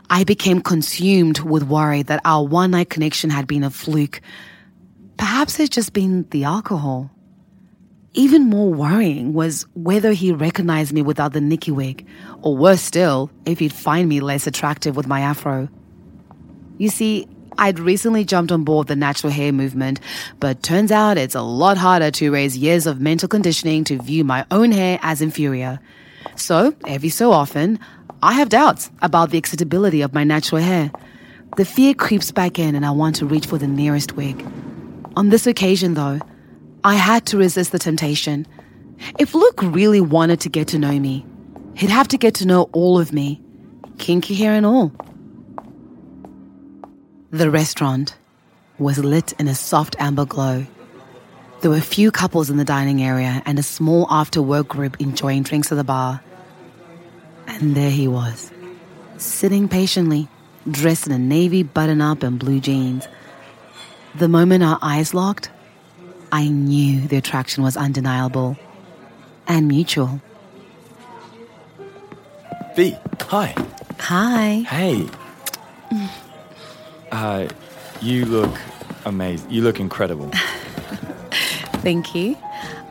I 0.08 0.25
became 0.25 0.61
consumed 0.62 1.40
with 1.40 1.62
worry 1.62 2.02
that 2.04 2.23
our 2.25 2.44
one 2.44 2.70
night 2.70 2.90
connection 2.90 3.30
had 3.30 3.46
been 3.46 3.64
a 3.64 3.70
fluke. 3.70 4.20
Perhaps 5.16 5.61
it's 5.61 5.75
just 5.75 5.92
been 5.92 6.26
the 6.30 6.44
alcohol. 6.44 7.11
Even 8.14 8.49
more 8.49 8.73
worrying 8.73 9.35
was 9.35 9.66
whether 9.75 10.12
he 10.12 10.32
recognized 10.32 10.92
me 10.92 11.02
without 11.02 11.32
the 11.32 11.40
Nicki 11.40 11.70
wig, 11.70 12.06
or 12.40 12.56
worse 12.56 12.80
still, 12.80 13.30
if 13.44 13.58
he'd 13.58 13.73
find 13.73 14.08
me 14.08 14.20
less 14.20 14.46
attractive 14.46 14.96
with 14.96 15.06
my 15.06 15.20
afro. 15.20 15.68
You 16.78 16.88
see, 16.88 17.28
I'd 17.58 17.78
recently 17.78 18.25
jumped 18.25 18.52
on 18.52 18.64
board 18.64 18.87
the 18.87 18.96
natural 18.96 19.32
hair 19.32 19.52
movement, 19.52 20.00
but 20.40 20.62
turns 20.62 20.92
out 20.92 21.18
it's 21.18 21.35
a 21.35 21.42
lot 21.42 21.78
harder 21.78 22.11
to 22.12 22.30
raise 22.30 22.56
years 22.56 22.87
of 22.87 23.00
mental 23.00 23.28
conditioning 23.28 23.85
to 23.85 24.00
view 24.00 24.25
my 24.25 24.44
own 24.50 24.73
hair 24.73 24.99
as 25.02 25.23
inferior. 25.23 25.78
So, 26.37 26.75
every 26.87 27.08
so 27.08 27.32
often, 27.32 27.78
I 28.23 28.35
have 28.35 28.49
doubts 28.49 28.90
about 29.00 29.30
the 29.30 29.38
acceptability 29.38 30.02
of 30.02 30.12
my 30.12 30.25
natural 30.25 30.61
hair. 30.61 30.90
The 31.56 31.64
fear 31.64 31.94
creeps 31.94 32.30
back 32.30 32.58
in 32.58 32.75
and 32.75 32.85
I 32.85 32.90
want 32.90 33.16
to 33.16 33.26
reach 33.26 33.46
for 33.46 33.58
the 33.58 33.66
nearest 33.68 34.16
wig. 34.16 34.44
On 35.16 35.30
this 35.30 35.46
occasion, 35.46 35.94
though, 35.94 36.20
I 36.85 36.94
had 36.94 37.25
to 37.26 37.38
resist 37.38 37.73
the 37.73 37.78
temptation. 37.78 38.46
If 39.18 39.35
Luke 39.35 39.62
really 39.62 40.00
wanted 40.00 40.40
to 40.40 40.50
get 40.50 40.68
to 40.68 40.78
know 40.78 41.00
me, 41.00 41.25
he'd 41.75 41.88
have 41.88 42.08
to 42.08 42.18
get 42.18 42.35
to 42.35 42.46
know 42.46 42.68
all 42.73 43.00
of 43.00 43.14
me, 43.14 43.40
kinky 43.96 44.35
hair 44.35 44.52
and 44.52 44.66
all. 44.66 44.92
The 47.30 47.50
restaurant 47.50 48.14
was 48.78 48.99
lit 48.99 49.32
in 49.38 49.49
a 49.49 49.54
soft 49.54 49.96
amber 49.99 50.26
glow. 50.26 50.66
There 51.62 51.70
were 51.70 51.78
a 51.78 51.80
few 51.80 52.11
couples 52.11 52.50
in 52.50 52.58
the 52.58 52.64
dining 52.64 53.02
area 53.02 53.42
and 53.46 53.58
a 53.58 53.62
small 53.62 54.06
after 54.11 54.42
work 54.42 54.68
group 54.68 55.00
enjoying 55.00 55.44
drinks 55.44 55.73
at 55.73 55.76
the 55.76 55.85
bar. 55.85 56.20
And 57.46 57.75
there 57.75 57.90
he 57.90 58.06
was, 58.06 58.52
sitting 59.16 59.66
patiently, 59.66 60.28
dressed 60.70 61.06
in 61.06 61.12
a 61.12 61.18
navy 61.18 61.62
button 61.62 62.02
up 62.02 62.23
and 62.23 62.38
blue 62.38 62.61
jeans. 62.61 63.08
The 64.18 64.28
moment 64.28 64.64
our 64.64 64.78
eyes 64.80 65.12
locked, 65.12 65.50
I 66.32 66.49
knew 66.49 67.06
the 67.06 67.18
attraction 67.18 67.62
was 67.62 67.76
undeniable 67.76 68.56
and 69.46 69.68
mutual. 69.68 70.23
V, 72.76 72.96
hi. 73.20 73.54
Hi. 73.99 74.64
Hey. 74.68 75.06
Uh, 77.12 77.49
you 78.00 78.25
look 78.25 78.58
amazing. 79.04 79.50
You 79.50 79.61
look 79.61 79.80
incredible. 79.80 80.30
Thank 81.82 82.14
you. 82.14 82.38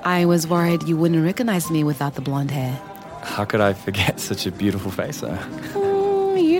I 0.04 0.26
was 0.26 0.48
worried 0.48 0.84
you 0.84 0.96
wouldn't 0.96 1.26
recognize 1.26 1.72
me 1.72 1.84
without 1.84 2.14
the 2.14 2.22
blonde 2.22 2.52
hair. 2.52 2.80
How 3.24 3.46
could 3.46 3.62
I 3.62 3.74
forget 3.74 4.20
such 4.20 4.46
a 4.46 4.52
beautiful 4.52 4.92
face, 4.92 5.22
though? 5.22 5.40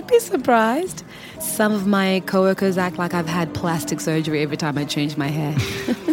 You'd 0.06 0.12
be 0.12 0.20
surprised. 0.20 1.04
Some 1.40 1.72
of 1.72 1.86
my 1.86 2.22
coworkers 2.26 2.78
act 2.78 2.96
like 2.96 3.12
I've 3.12 3.26
had 3.26 3.52
plastic 3.54 4.00
surgery 4.00 4.40
every 4.42 4.56
time 4.56 4.78
I 4.78 4.84
change 4.84 5.16
my 5.16 5.28
hair. 5.28 5.56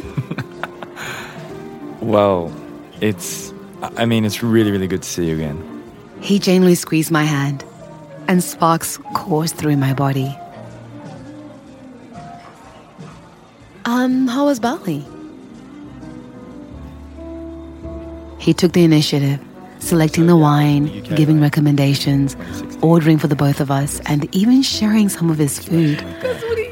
Well, 2.03 2.53
it's. 2.99 3.53
I 3.81 4.05
mean, 4.05 4.25
it's 4.25 4.43
really, 4.43 4.71
really 4.71 4.87
good 4.87 5.03
to 5.03 5.09
see 5.09 5.27
you 5.29 5.35
again. 5.35 5.83
he 6.19 6.37
gently 6.37 6.75
squeezed 6.75 7.11
my 7.11 7.23
hand, 7.23 7.63
and 8.27 8.43
sparks 8.43 8.97
coursed 9.13 9.55
through 9.55 9.77
my 9.77 9.93
body. 9.93 10.35
Um, 13.85 14.27
how 14.27 14.45
was 14.45 14.59
Bali? 14.59 15.05
He 18.37 18.53
took 18.53 18.73
the 18.73 18.83
initiative, 18.83 19.39
selecting 19.83 20.27
the 20.27 20.37
wine, 20.37 21.03
giving 21.15 21.41
recommendations, 21.41 22.35
ordering 22.81 23.17
for 23.17 23.27
the 23.27 23.35
both 23.35 23.59
of 23.59 23.69
us, 23.69 23.99
and 24.05 24.33
even 24.33 24.61
sharing 24.61 25.09
some 25.09 25.29
of 25.29 25.37
his 25.37 25.59
food. 25.59 26.03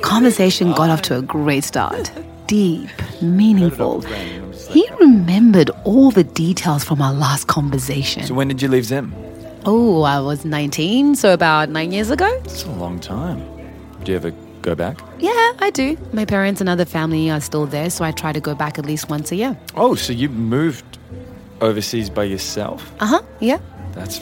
Conversation 0.01 0.71
got 0.73 0.89
off 0.89 1.01
to 1.03 1.17
a 1.17 1.21
great 1.21 1.63
start. 1.63 2.11
Deep, 2.47 2.89
meaningful. 3.21 4.01
He 4.69 4.87
remembered 4.99 5.69
all 5.83 6.11
the 6.11 6.23
details 6.23 6.83
from 6.83 7.01
our 7.01 7.13
last 7.13 7.47
conversation. 7.47 8.23
So, 8.23 8.33
when 8.33 8.47
did 8.47 8.61
you 8.61 8.67
leave 8.67 8.85
Zim? 8.85 9.13
Oh, 9.65 10.01
I 10.01 10.19
was 10.19 10.43
19, 10.43 11.15
so 11.15 11.33
about 11.33 11.69
nine 11.69 11.91
years 11.91 12.09
ago. 12.09 12.27
It's 12.45 12.63
a 12.63 12.71
long 12.71 12.99
time. 12.99 13.39
Do 14.03 14.11
you 14.11 14.17
ever 14.17 14.31
go 14.61 14.73
back? 14.73 14.99
Yeah, 15.19 15.53
I 15.59 15.69
do. 15.73 15.97
My 16.13 16.25
parents 16.25 16.61
and 16.61 16.69
other 16.69 16.85
family 16.85 17.29
are 17.29 17.41
still 17.41 17.67
there, 17.67 17.89
so 17.89 18.03
I 18.03 18.11
try 18.11 18.33
to 18.33 18.39
go 18.39 18.55
back 18.55 18.79
at 18.79 18.85
least 18.85 19.09
once 19.09 19.31
a 19.31 19.35
year. 19.35 19.57
Oh, 19.75 19.95
so 19.95 20.13
you 20.13 20.29
moved 20.29 20.97
overseas 21.61 22.09
by 22.09 22.23
yourself? 22.23 22.91
Uh 22.99 23.05
huh, 23.05 23.21
yeah. 23.39 23.59
That's 23.93 24.19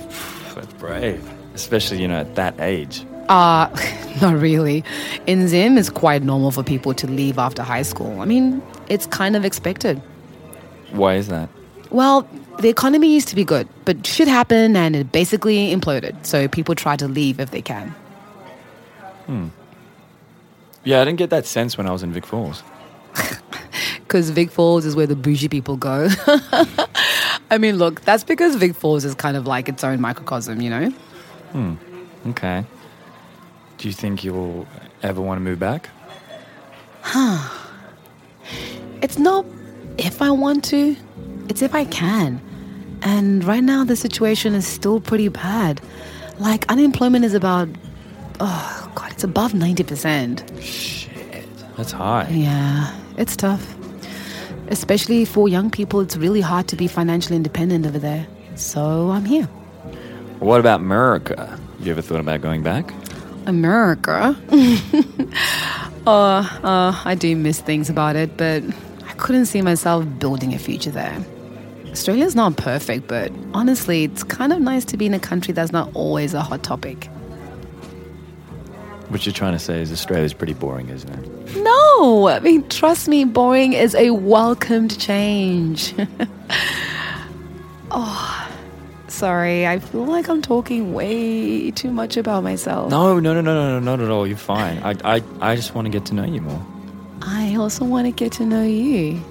that's 0.53 0.73
brave, 0.73 1.27
especially 1.53 2.01
you 2.01 2.07
know 2.07 2.19
at 2.19 2.35
that 2.35 2.59
age. 2.59 3.05
Uh, 3.29 3.69
not 4.21 4.35
really. 4.35 4.83
In 5.27 5.47
Zim, 5.47 5.77
it's 5.77 5.89
quite 5.89 6.23
normal 6.23 6.51
for 6.51 6.63
people 6.63 6.93
to 6.95 7.07
leave 7.07 7.37
after 7.37 7.63
high 7.63 7.83
school. 7.83 8.21
I 8.21 8.25
mean, 8.25 8.61
it's 8.89 9.05
kind 9.05 9.35
of 9.35 9.45
expected. 9.45 10.01
Why 10.91 11.15
is 11.15 11.27
that? 11.27 11.49
Well, 11.91 12.27
the 12.59 12.69
economy 12.69 13.13
used 13.13 13.27
to 13.29 13.35
be 13.35 13.43
good, 13.43 13.67
but 13.85 14.05
shit 14.05 14.27
happened 14.27 14.75
and 14.77 14.95
it 14.95 15.11
basically 15.11 15.73
imploded, 15.73 16.25
so 16.25 16.47
people 16.47 16.75
try 16.75 16.95
to 16.95 17.07
leave 17.07 17.39
if 17.39 17.51
they 17.51 17.61
can. 17.61 17.89
Hmm. 19.25 19.47
Yeah, 20.83 21.01
I 21.01 21.05
didn't 21.05 21.19
get 21.19 21.29
that 21.29 21.45
sense 21.45 21.77
when 21.77 21.87
I 21.87 21.91
was 21.91 22.03
in 22.03 22.11
Vic 22.11 22.25
Falls. 22.25 22.63
Because 24.09 24.31
Vic 24.31 24.49
Falls 24.49 24.85
is 24.85 24.95
where 24.95 25.05
the 25.05 25.15
bougie 25.15 25.49
people 25.49 25.77
go. 25.77 26.09
I 27.51 27.57
mean, 27.57 27.77
look, 27.77 28.01
that's 28.01 28.23
because 28.23 28.55
Vic 28.55 28.75
Falls 28.75 29.05
is 29.05 29.15
kind 29.15 29.35
of 29.35 29.47
like 29.47 29.67
its 29.69 29.83
own 29.83 29.99
microcosm, 29.99 30.61
you 30.61 30.69
know? 30.69 30.89
Hmm. 31.51 31.75
Okay. 32.27 32.65
Do 33.77 33.87
you 33.87 33.93
think 33.93 34.23
you'll 34.23 34.67
ever 35.01 35.21
want 35.21 35.37
to 35.37 35.41
move 35.41 35.59
back? 35.59 35.89
Huh. 37.01 37.49
It's 39.01 39.17
not 39.17 39.45
if 39.97 40.21
I 40.21 40.31
want 40.31 40.63
to, 40.65 40.95
it's 41.47 41.61
if 41.61 41.73
I 41.73 41.85
can. 41.85 42.41
And 43.01 43.43
right 43.43 43.63
now, 43.63 43.83
the 43.83 43.95
situation 43.95 44.53
is 44.53 44.67
still 44.67 44.99
pretty 44.99 45.29
bad. 45.29 45.81
Like, 46.37 46.65
unemployment 46.69 47.25
is 47.25 47.33
about, 47.33 47.69
oh, 48.39 48.91
God, 48.95 49.11
it's 49.11 49.23
above 49.23 49.53
90%. 49.53 50.61
Shit, 50.61 51.47
that's 51.77 51.91
high. 51.91 52.27
Yeah, 52.29 52.93
it's 53.17 53.35
tough. 53.35 53.78
Especially 54.69 55.25
for 55.25 55.49
young 55.49 55.69
people, 55.69 55.99
it's 55.99 56.15
really 56.15 56.41
hard 56.41 56.67
to 56.69 56.75
be 56.75 56.87
financially 56.87 57.35
independent 57.35 57.85
over 57.85 57.99
there. 57.99 58.25
So 58.55 59.09
I'm 59.09 59.25
here. 59.25 59.45
What 60.39 60.59
about 60.59 60.79
America? 60.79 61.59
You 61.79 61.91
ever 61.91 62.01
thought 62.01 62.19
about 62.19 62.41
going 62.41 62.63
back? 62.63 62.93
America. 63.45 64.37
uh, 66.07 66.09
uh, 66.63 67.01
I 67.03 67.15
do 67.15 67.35
miss 67.35 67.61
things 67.61 67.89
about 67.89 68.15
it, 68.15 68.37
but 68.37 68.63
I 69.07 69.13
couldn't 69.13 69.47
see 69.47 69.61
myself 69.61 70.05
building 70.19 70.53
a 70.53 70.59
future 70.59 70.91
there. 70.91 71.17
Australia's 71.87 72.35
not 72.35 72.55
perfect, 72.55 73.07
but 73.07 73.31
honestly, 73.53 74.03
it's 74.03 74.23
kind 74.23 74.53
of 74.53 74.61
nice 74.61 74.85
to 74.85 74.97
be 74.97 75.07
in 75.07 75.13
a 75.13 75.19
country 75.19 75.53
that's 75.53 75.71
not 75.71 75.89
always 75.95 76.35
a 76.35 76.41
hot 76.41 76.61
topic. 76.63 77.09
What 79.09 79.25
you're 79.25 79.33
trying 79.33 79.53
to 79.53 79.59
say 79.59 79.81
is 79.81 79.91
Australia's 79.91 80.33
pretty 80.33 80.53
boring, 80.53 80.89
isn't 80.89 81.09
it? 81.09 81.55
No, 81.57 81.88
I 81.99 82.39
mean, 82.39 82.67
trust 82.69 83.07
me, 83.09 83.25
boring 83.25 83.73
is 83.73 83.93
a 83.93 84.11
welcomed 84.11 84.97
change. 84.99 85.93
oh, 87.91 88.49
sorry, 89.07 89.67
I 89.67 89.79
feel 89.79 90.05
like 90.05 90.29
I'm 90.29 90.41
talking 90.41 90.93
way 90.93 91.71
too 91.71 91.91
much 91.91 92.15
about 92.15 92.43
myself. 92.43 92.89
No, 92.89 93.19
no, 93.19 93.33
no, 93.33 93.41
no, 93.41 93.53
no, 93.53 93.79
no, 93.79 93.79
not 93.79 93.99
at 93.99 94.09
all. 94.09 94.25
You're 94.25 94.37
fine. 94.37 94.77
I, 94.77 94.95
I, 95.03 95.23
I 95.41 95.55
just 95.57 95.75
want 95.75 95.87
to 95.87 95.91
get 95.91 96.05
to 96.05 96.13
know 96.13 96.23
you 96.23 96.39
more. 96.39 96.65
I 97.21 97.55
also 97.55 97.83
want 97.83 98.05
to 98.07 98.13
get 98.13 98.31
to 98.33 98.45
know 98.45 98.63
you. 98.63 99.21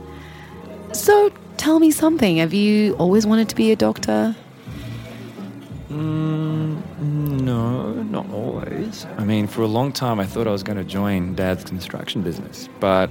So 0.92 1.30
tell 1.56 1.80
me 1.80 1.90
something. 1.90 2.36
Have 2.36 2.52
you 2.52 2.94
always 2.96 3.26
wanted 3.26 3.48
to 3.48 3.56
be 3.56 3.72
a 3.72 3.76
doctor? 3.76 4.36
Mm, 5.88 6.82
no, 7.00 7.92
not 8.02 8.28
always. 8.30 8.67
I 9.16 9.24
mean, 9.24 9.46
for 9.46 9.62
a 9.62 9.66
long 9.66 9.92
time, 9.92 10.20
I 10.20 10.26
thought 10.26 10.46
I 10.46 10.50
was 10.50 10.62
going 10.62 10.78
to 10.78 10.84
join 10.84 11.34
Dad's 11.34 11.64
construction 11.64 12.22
business. 12.22 12.68
But, 12.80 13.10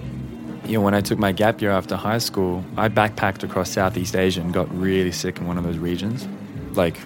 you 0.65 0.74
know, 0.74 0.81
when 0.81 0.93
I 0.93 1.01
took 1.01 1.19
my 1.19 1.31
gap 1.31 1.62
year 1.62 1.72
after 1.72 1.96
high 1.96 2.17
school, 2.17 2.63
I 2.75 2.89
backpacked 2.89 3.43
across 3.43 3.72
Southeast 3.72 4.15
Asia 4.15 4.41
and 4.41 4.53
got 4.53 4.74
really 4.77 5.12
sick 5.12 5.39
in 5.39 5.48
one 5.48 5.57
of 5.57 5.63
those 5.63 5.77
regions. 5.77 6.27
Like, 6.74 6.98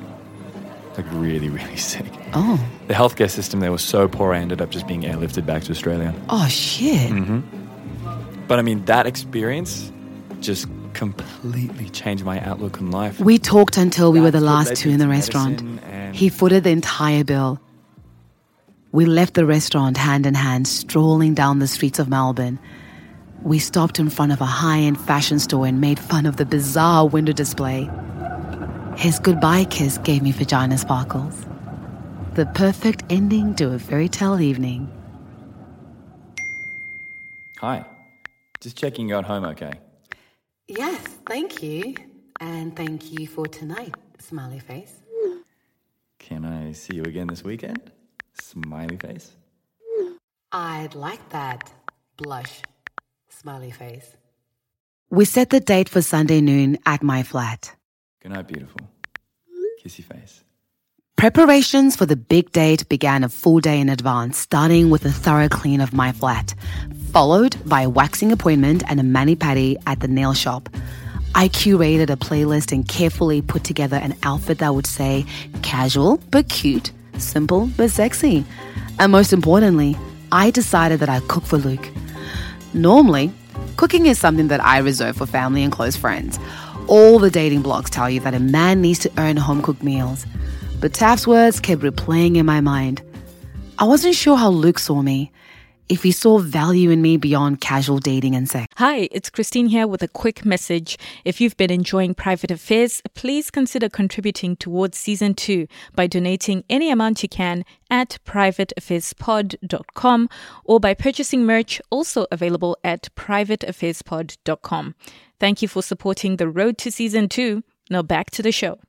like 0.97 1.05
really, 1.11 1.49
really 1.59 1.77
sick. 1.77 2.05
Oh. 2.33 2.59
The 2.87 2.93
healthcare 2.93 3.29
system 3.29 3.59
there 3.59 3.71
was 3.71 3.83
so 3.83 4.07
poor, 4.07 4.33
I 4.33 4.39
ended 4.39 4.61
up 4.61 4.69
just 4.69 4.87
being 4.87 5.01
airlifted 5.01 5.45
back 5.45 5.63
to 5.63 5.71
Australia. 5.71 6.13
Oh, 6.29 6.47
shit. 6.47 7.11
Mm-hmm. 7.11 8.47
But 8.47 8.59
I 8.59 8.63
mean, 8.63 8.83
that 8.85 9.07
experience 9.07 9.91
just 10.41 10.67
completely 10.93 11.89
changed 11.89 12.25
my 12.25 12.41
outlook 12.41 12.79
on 12.81 12.91
life. 12.91 13.19
We 13.19 13.37
talked 13.37 13.77
until 13.77 14.11
we 14.11 14.19
were 14.19 14.31
the 14.31 14.41
last 14.41 14.75
two 14.75 14.89
in 14.89 14.99
the 14.99 15.07
restaurant. 15.07 15.61
He 16.13 16.29
footed 16.29 16.63
the 16.63 16.71
entire 16.71 17.23
bill. 17.23 17.59
We 18.93 19.05
left 19.05 19.35
the 19.35 19.45
restaurant 19.45 19.95
hand 19.95 20.25
in 20.25 20.33
hand, 20.33 20.67
strolling 20.67 21.33
down 21.33 21.59
the 21.59 21.67
streets 21.67 21.97
of 21.97 22.09
Melbourne. 22.09 22.59
We 23.41 23.57
stopped 23.57 23.99
in 23.99 24.09
front 24.09 24.33
of 24.33 24.41
a 24.41 24.45
high 24.45 24.79
end 24.79 24.99
fashion 24.99 25.39
store 25.39 25.65
and 25.65 25.79
made 25.79 25.97
fun 25.97 26.25
of 26.25 26.35
the 26.35 26.45
bizarre 26.45 27.07
window 27.07 27.31
display. 27.31 27.89
His 28.97 29.17
goodbye 29.17 29.63
kiss 29.65 29.97
gave 29.99 30.21
me 30.21 30.31
vagina 30.33 30.77
sparkles. 30.77 31.45
The 32.33 32.45
perfect 32.47 33.03
ending 33.09 33.55
to 33.55 33.73
a 33.73 33.79
fairy 33.79 34.09
tale 34.09 34.39
evening. 34.41 34.91
Hi. 37.59 37.85
Just 38.59 38.77
checking 38.77 39.07
you 39.07 39.15
got 39.15 39.23
home 39.23 39.45
okay. 39.45 39.73
Yes, 40.67 40.99
thank 41.25 41.63
you. 41.63 41.95
And 42.41 42.75
thank 42.75 43.11
you 43.11 43.27
for 43.27 43.47
tonight, 43.47 43.95
smiley 44.19 44.59
face. 44.59 44.93
Can 46.19 46.43
I 46.43 46.73
see 46.73 46.95
you 46.95 47.03
again 47.03 47.27
this 47.27 47.43
weekend? 47.43 47.91
Smiley 48.41 48.97
face. 48.97 49.31
I'd 50.51 50.95
like 50.95 51.29
that. 51.29 51.71
Blush, 52.17 52.61
smiley 53.29 53.71
face. 53.71 54.15
We 55.09 55.25
set 55.25 55.49
the 55.49 55.59
date 55.59 55.87
for 55.87 56.01
Sunday 56.01 56.41
noon 56.41 56.77
at 56.85 57.03
my 57.03 57.23
flat. 57.23 57.75
Good 58.21 58.31
night, 58.31 58.47
beautiful. 58.47 58.81
Kissy 59.83 60.03
face. 60.03 60.43
Preparations 61.15 61.95
for 61.95 62.05
the 62.05 62.15
big 62.15 62.51
date 62.51 62.89
began 62.89 63.23
a 63.23 63.29
full 63.29 63.59
day 63.59 63.79
in 63.79 63.89
advance, 63.89 64.37
starting 64.37 64.89
with 64.89 65.05
a 65.05 65.11
thorough 65.11 65.49
clean 65.49 65.79
of 65.79 65.93
my 65.93 66.11
flat, 66.11 66.55
followed 67.11 67.55
by 67.69 67.83
a 67.83 67.89
waxing 67.89 68.31
appointment 68.31 68.83
and 68.87 68.99
a 68.99 69.03
mani 69.03 69.35
pedi 69.35 69.75
at 69.85 69.99
the 69.99 70.07
nail 70.07 70.33
shop. 70.33 70.67
I 71.35 71.47
curated 71.47 72.09
a 72.09 72.17
playlist 72.17 72.71
and 72.71 72.87
carefully 72.87 73.41
put 73.41 73.63
together 73.63 73.97
an 73.97 74.15
outfit 74.23 74.57
that 74.57 74.73
would 74.73 74.87
say 74.87 75.25
casual 75.61 76.17
but 76.31 76.49
cute, 76.49 76.91
simple 77.21 77.69
but 77.77 77.91
sexy. 77.91 78.45
And 78.99 79.11
most 79.11 79.33
importantly, 79.33 79.97
I 80.31 80.51
decided 80.51 80.99
that 80.99 81.09
I'd 81.09 81.27
cook 81.27 81.43
for 81.43 81.57
Luke. 81.57 81.89
Normally, 82.73 83.31
cooking 83.77 84.05
is 84.05 84.19
something 84.19 84.47
that 84.47 84.63
I 84.63 84.77
reserve 84.79 85.17
for 85.17 85.25
family 85.25 85.63
and 85.63 85.71
close 85.71 85.95
friends. 85.95 86.39
All 86.87 87.19
the 87.19 87.29
dating 87.29 87.63
blogs 87.63 87.89
tell 87.89 88.09
you 88.09 88.19
that 88.21 88.33
a 88.33 88.39
man 88.39 88.81
needs 88.81 88.99
to 88.99 89.11
earn 89.17 89.37
home 89.37 89.61
cooked 89.61 89.83
meals. 89.83 90.25
But 90.79 90.93
Taft's 90.93 91.27
words 91.27 91.59
kept 91.59 91.81
replaying 91.81 92.37
in 92.37 92.45
my 92.45 92.61
mind. 92.61 93.01
I 93.77 93.85
wasn't 93.85 94.15
sure 94.15 94.37
how 94.37 94.49
Luke 94.49 94.79
saw 94.79 95.01
me, 95.01 95.31
if 95.91 96.03
he 96.03 96.11
saw 96.11 96.37
value 96.37 96.89
in 96.89 97.01
me 97.01 97.17
beyond 97.17 97.59
casual 97.59 97.99
dating 97.99 98.33
and 98.33 98.49
sex. 98.49 98.73
Hi, 98.77 99.09
it's 99.11 99.29
Christine 99.29 99.65
here 99.65 99.85
with 99.85 100.01
a 100.01 100.07
quick 100.07 100.45
message. 100.45 100.97
If 101.25 101.41
you've 101.41 101.57
been 101.57 101.69
enjoying 101.69 102.13
Private 102.13 102.49
Affairs, 102.49 103.01
please 103.13 103.51
consider 103.51 103.89
contributing 103.89 104.55
towards 104.55 104.97
season 104.97 105.33
two 105.33 105.67
by 105.93 106.07
donating 106.07 106.63
any 106.69 106.89
amount 106.89 107.23
you 107.23 107.29
can 107.29 107.65
at 107.89 108.19
privateaffairspod.com 108.25 110.29
or 110.63 110.79
by 110.79 110.93
purchasing 110.93 111.45
merch 111.45 111.81
also 111.89 112.25
available 112.31 112.77
at 112.85 113.13
privateaffairspod.com. 113.15 114.95
Thank 115.41 115.61
you 115.61 115.67
for 115.67 115.83
supporting 115.83 116.37
the 116.37 116.47
road 116.47 116.77
to 116.77 116.89
season 116.89 117.27
two. 117.27 117.65
Now 117.89 118.01
back 118.01 118.31
to 118.31 118.41
the 118.41 118.53
show. 118.53 118.79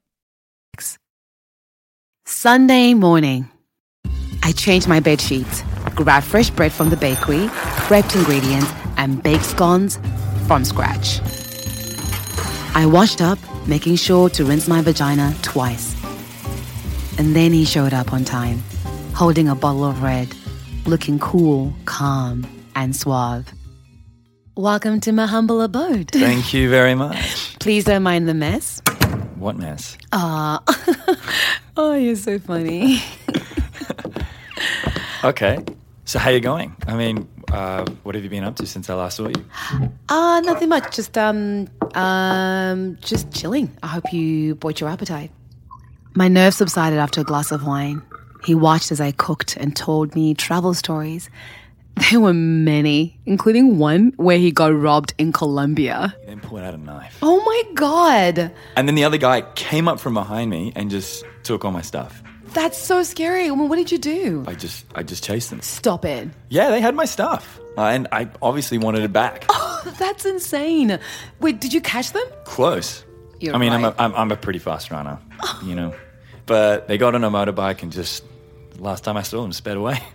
Sunday 2.24 2.94
morning. 2.94 3.48
I 4.44 4.52
changed 4.52 4.88
my 4.88 5.00
bed 5.00 5.20
sheets, 5.20 5.62
grabbed 5.94 6.26
fresh 6.26 6.50
bread 6.50 6.72
from 6.72 6.90
the 6.90 6.96
bakery, 6.96 7.46
prepped 7.86 8.14
ingredients, 8.14 8.70
and 8.96 9.22
baked 9.22 9.44
scones 9.44 9.98
from 10.46 10.64
scratch. 10.64 11.20
I 12.74 12.86
washed 12.86 13.20
up, 13.20 13.38
making 13.66 13.96
sure 13.96 14.28
to 14.30 14.44
rinse 14.44 14.68
my 14.68 14.82
vagina 14.82 15.34
twice. 15.42 15.94
And 17.18 17.36
then 17.36 17.52
he 17.52 17.64
showed 17.64 17.92
up 17.92 18.12
on 18.12 18.24
time, 18.24 18.62
holding 19.14 19.48
a 19.48 19.54
bottle 19.54 19.84
of 19.84 20.02
red, 20.02 20.34
looking 20.86 21.18
cool, 21.18 21.72
calm, 21.84 22.46
and 22.74 22.96
suave. 22.96 23.52
Welcome 24.56 25.00
to 25.00 25.12
my 25.12 25.26
humble 25.26 25.62
abode. 25.62 26.10
Thank 26.10 26.52
you 26.52 26.68
very 26.68 26.94
much. 26.94 27.56
Please 27.60 27.84
don't 27.84 28.02
mind 28.02 28.28
the 28.28 28.34
mess. 28.34 28.80
What 29.36 29.56
mess? 29.56 29.96
Ah, 30.12 30.62
oh, 31.76 31.94
you're 31.94 32.16
so 32.16 32.38
funny. 32.38 33.02
Okay. 35.24 35.56
So 36.04 36.18
how 36.18 36.30
you 36.30 36.40
going? 36.40 36.74
I 36.86 36.96
mean, 36.96 37.28
uh, 37.52 37.86
what 38.02 38.14
have 38.14 38.24
you 38.24 38.30
been 38.30 38.44
up 38.44 38.56
to 38.56 38.66
since 38.66 38.90
I 38.90 38.94
last 38.94 39.16
saw 39.16 39.28
you? 39.28 39.44
Uh, 40.08 40.40
nothing 40.40 40.68
much. 40.68 40.94
Just 40.94 41.16
um, 41.16 41.68
um, 41.94 42.98
just 43.00 43.32
chilling. 43.32 43.70
I 43.82 43.86
hope 43.86 44.12
you 44.12 44.56
bought 44.56 44.80
your 44.80 44.90
appetite. 44.90 45.30
My 46.14 46.28
nerves 46.28 46.56
subsided 46.56 46.98
after 46.98 47.20
a 47.20 47.24
glass 47.24 47.52
of 47.52 47.64
wine. 47.66 48.02
He 48.44 48.54
watched 48.54 48.90
as 48.90 49.00
I 49.00 49.12
cooked 49.12 49.56
and 49.56 49.76
told 49.76 50.14
me 50.14 50.34
travel 50.34 50.74
stories. 50.74 51.30
There 52.10 52.20
were 52.20 52.32
many, 52.32 53.18
including 53.26 53.78
one 53.78 54.14
where 54.16 54.38
he 54.38 54.50
got 54.50 54.74
robbed 54.74 55.12
in 55.18 55.30
Colombia. 55.30 56.16
He 56.20 56.26
then 56.26 56.40
pulled 56.40 56.62
out 56.62 56.72
a 56.72 56.78
knife. 56.78 57.18
Oh 57.20 57.44
my 57.44 57.74
god, 57.74 58.50
And 58.76 58.88
then 58.88 58.94
the 58.94 59.04
other 59.04 59.18
guy 59.18 59.42
came 59.56 59.88
up 59.88 60.00
from 60.00 60.14
behind 60.14 60.48
me 60.50 60.72
and 60.74 60.90
just 60.90 61.22
took 61.42 61.66
all 61.66 61.70
my 61.70 61.82
stuff. 61.82 62.22
That's 62.54 62.78
so 62.78 63.02
scary. 63.02 63.50
Well, 63.50 63.68
what 63.68 63.76
did 63.76 63.90
you 63.92 63.98
do? 63.98 64.44
I 64.46 64.54
just 64.54 64.84
I 64.94 65.02
just 65.02 65.24
chased 65.24 65.50
them. 65.50 65.60
Stop 65.60 66.04
it. 66.04 66.28
Yeah, 66.48 66.70
they 66.70 66.80
had 66.80 66.94
my 66.94 67.04
stuff. 67.04 67.58
Uh, 67.76 67.82
and 67.86 68.06
I 68.12 68.28
obviously 68.42 68.78
wanted 68.78 69.02
it 69.02 69.12
back. 69.12 69.46
Oh, 69.84 69.94
That's 69.98 70.24
insane. 70.24 71.00
Wait, 71.40 71.60
did 71.60 71.72
you 71.72 71.80
catch 71.80 72.12
them? 72.12 72.22
Close. 72.44 73.04
You're 73.40 73.52
I 73.56 73.58
mean, 73.58 73.72
I'm, 73.72 73.82
a, 73.82 73.88
right. 73.88 73.96
I'm 73.98 74.14
I'm 74.14 74.30
a 74.30 74.36
pretty 74.36 74.60
fast 74.60 74.92
runner, 74.92 75.18
you 75.64 75.74
know. 75.74 75.92
But 76.46 76.86
they 76.86 76.98
got 76.98 77.16
on 77.16 77.24
a 77.24 77.30
motorbike 77.32 77.82
and 77.82 77.90
just 77.90 78.22
last 78.78 79.02
time 79.02 79.16
I 79.16 79.22
saw 79.22 79.42
them 79.42 79.52
sped 79.52 79.76
away. 79.76 79.98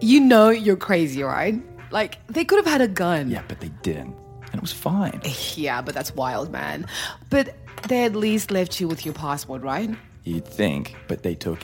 You 0.00 0.18
know 0.18 0.48
you're 0.50 0.74
crazy, 0.76 1.22
right? 1.22 1.62
Like, 1.92 2.18
they 2.26 2.44
could 2.44 2.56
have 2.56 2.66
had 2.66 2.80
a 2.80 2.88
gun. 2.88 3.30
Yeah, 3.30 3.42
but 3.46 3.60
they 3.60 3.68
didn't, 3.82 4.16
and 4.46 4.54
it 4.54 4.60
was 4.60 4.72
fine. 4.72 5.20
Yeah, 5.54 5.80
but 5.80 5.94
that's 5.94 6.12
wild, 6.16 6.50
man. 6.50 6.86
But 7.30 7.54
they 7.86 8.04
at 8.04 8.16
least 8.16 8.50
left 8.50 8.80
you 8.80 8.88
with 8.88 9.04
your 9.06 9.14
passport, 9.14 9.62
right? 9.62 9.90
You'd 10.24 10.44
think, 10.44 10.96
but 11.06 11.22
they 11.22 11.36
took 11.36 11.60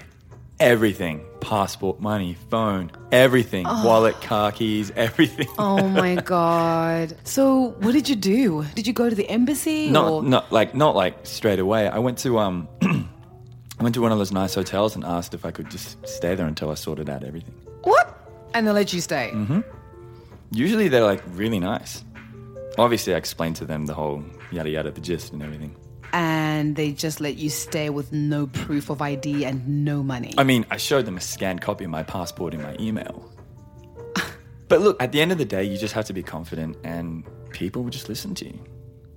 everything: 0.60 1.24
passport, 1.40 2.00
money, 2.00 2.34
phone, 2.50 2.90
everything, 3.12 3.64
wallet, 3.64 4.20
car 4.20 4.52
keys, 4.52 4.90
everything. 4.96 5.48
Oh 5.58 5.88
my 5.88 6.14
god. 6.24 7.16
So, 7.24 7.70
what 7.80 7.92
did 7.92 8.08
you 8.08 8.16
do? 8.16 8.64
Did 8.74 8.86
you 8.86 8.92
go 8.92 9.08
to 9.08 9.14
the 9.14 9.28
embassy? 9.28 9.90
not 9.90 10.10
or... 10.10 10.22
not 10.22 10.52
like 10.52 10.74
not 10.74 10.94
like 10.94 11.26
straight 11.26 11.58
away. 11.58 11.88
I 11.88 11.98
went 11.98 12.18
to 12.18 12.38
um 12.38 12.68
I 12.82 13.82
went 13.82 13.94
to 13.94 14.00
one 14.00 14.10
of 14.10 14.18
those 14.18 14.32
nice 14.32 14.54
hotels 14.54 14.96
and 14.96 15.04
asked 15.04 15.34
if 15.34 15.44
I 15.44 15.50
could 15.50 15.70
just 15.70 16.04
stay 16.06 16.34
there 16.34 16.46
until 16.46 16.70
I 16.70 16.74
sorted 16.74 17.08
out 17.08 17.22
everything. 17.22 17.54
What? 17.82 18.14
And 18.54 18.66
they 18.66 18.72
let 18.72 18.92
you 18.92 19.00
stay. 19.00 19.30
Mm-hmm. 19.32 19.60
Usually 20.50 20.88
they're 20.88 21.04
like 21.04 21.22
really 21.28 21.60
nice. 21.60 22.04
Obviously, 22.76 23.14
I 23.14 23.18
explained 23.18 23.56
to 23.56 23.64
them 23.64 23.86
the 23.86 23.94
whole 23.94 24.24
yada 24.50 24.70
yada, 24.70 24.90
the 24.90 25.00
gist 25.00 25.32
and 25.32 25.42
everything. 25.42 25.74
And 26.12 26.76
they 26.76 26.92
just 26.92 27.20
let 27.20 27.36
you 27.36 27.50
stay 27.50 27.90
with 27.90 28.12
no 28.12 28.46
proof 28.46 28.90
of 28.90 29.02
ID 29.02 29.44
and 29.44 29.84
no 29.84 30.02
money. 30.02 30.34
I 30.38 30.44
mean, 30.44 30.64
I 30.70 30.76
showed 30.76 31.04
them 31.04 31.16
a 31.16 31.20
scanned 31.20 31.60
copy 31.60 31.84
of 31.84 31.90
my 31.90 32.02
passport 32.02 32.54
in 32.54 32.62
my 32.62 32.74
email. 32.80 33.30
but 34.68 34.80
look, 34.80 35.02
at 35.02 35.12
the 35.12 35.20
end 35.20 35.32
of 35.32 35.38
the 35.38 35.44
day, 35.44 35.64
you 35.64 35.76
just 35.76 35.94
have 35.94 36.06
to 36.06 36.12
be 36.12 36.22
confident, 36.22 36.76
and 36.84 37.24
people 37.50 37.82
will 37.82 37.90
just 37.90 38.08
listen 38.08 38.34
to 38.36 38.46
you. 38.46 38.58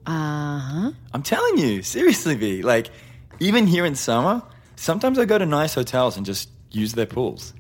Uh 0.06 0.60
huh. 0.60 0.92
I'm 1.14 1.24
telling 1.24 1.58
you, 1.58 1.82
seriously, 1.84 2.36
V. 2.36 2.62
Like, 2.62 2.90
even 3.40 3.68
here 3.68 3.86
in 3.86 3.96
summer, 3.96 4.42
sometimes 4.76 5.18
I 5.18 5.26
go 5.26 5.38
to 5.38 5.46
nice 5.46 5.74
hotels 5.74 6.18
and 6.18 6.26
just 6.26 6.50
use 6.72 6.94
their 6.94 7.06
pools. 7.06 7.54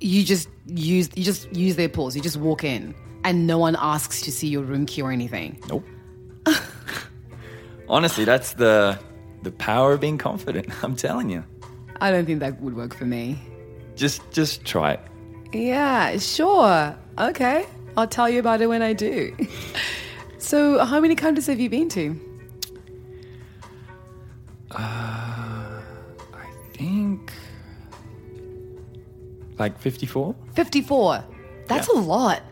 You 0.00 0.24
just 0.24 0.48
use 0.66 1.10
you 1.14 1.24
just 1.24 1.52
use 1.54 1.76
their 1.76 1.88
pools. 1.88 2.14
You 2.16 2.22
just 2.22 2.36
walk 2.36 2.64
in, 2.64 2.94
and 3.24 3.46
no 3.46 3.58
one 3.58 3.76
asks 3.78 4.22
to 4.22 4.32
see 4.32 4.48
your 4.48 4.62
room 4.62 4.86
key 4.86 5.02
or 5.02 5.10
anything. 5.10 5.60
Nope. 5.68 5.84
Honestly, 7.88 8.24
that's 8.24 8.52
the 8.54 8.98
the 9.42 9.50
power 9.52 9.92
of 9.92 10.00
being 10.00 10.18
confident. 10.18 10.68
I'm 10.82 10.96
telling 10.96 11.30
you. 11.30 11.44
I 12.00 12.10
don't 12.10 12.26
think 12.26 12.40
that 12.40 12.60
would 12.60 12.76
work 12.76 12.94
for 12.94 13.04
me. 13.04 13.38
Just 13.96 14.22
just 14.30 14.64
try 14.64 14.92
it. 14.92 15.00
Yeah, 15.52 16.18
sure. 16.18 16.96
Okay. 17.18 17.66
I'll 17.96 18.06
tell 18.06 18.28
you 18.28 18.38
about 18.38 18.60
it 18.60 18.68
when 18.68 18.82
I 18.82 18.92
do. 18.92 19.34
so, 20.38 20.84
how 20.84 21.00
many 21.00 21.14
countries 21.16 21.46
have 21.48 21.58
you 21.58 21.68
been 21.68 21.88
to? 21.90 22.20
Uh, 24.70 25.80
I 26.34 26.46
think 26.74 27.32
like 29.58 29.78
54. 29.78 30.34
54. 30.54 31.24
That's 31.66 31.88
a 31.88 31.92
lot. 31.92 32.42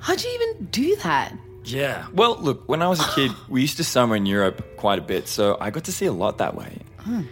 How'd 0.00 0.22
you 0.22 0.30
even 0.30 0.66
do 0.66 0.96
that? 0.96 1.32
Yeah. 1.70 2.06
Well, 2.12 2.36
look, 2.36 2.68
when 2.68 2.82
I 2.82 2.88
was 2.88 3.00
a 3.00 3.08
kid, 3.14 3.32
we 3.48 3.60
used 3.60 3.76
to 3.76 3.84
summer 3.84 4.16
in 4.16 4.26
Europe 4.26 4.76
quite 4.76 4.98
a 4.98 5.02
bit, 5.02 5.28
so 5.28 5.56
I 5.60 5.70
got 5.70 5.84
to 5.84 5.92
see 5.92 6.06
a 6.06 6.12
lot 6.12 6.38
that 6.38 6.54
way. 6.54 6.78
Hmm. 6.98 7.22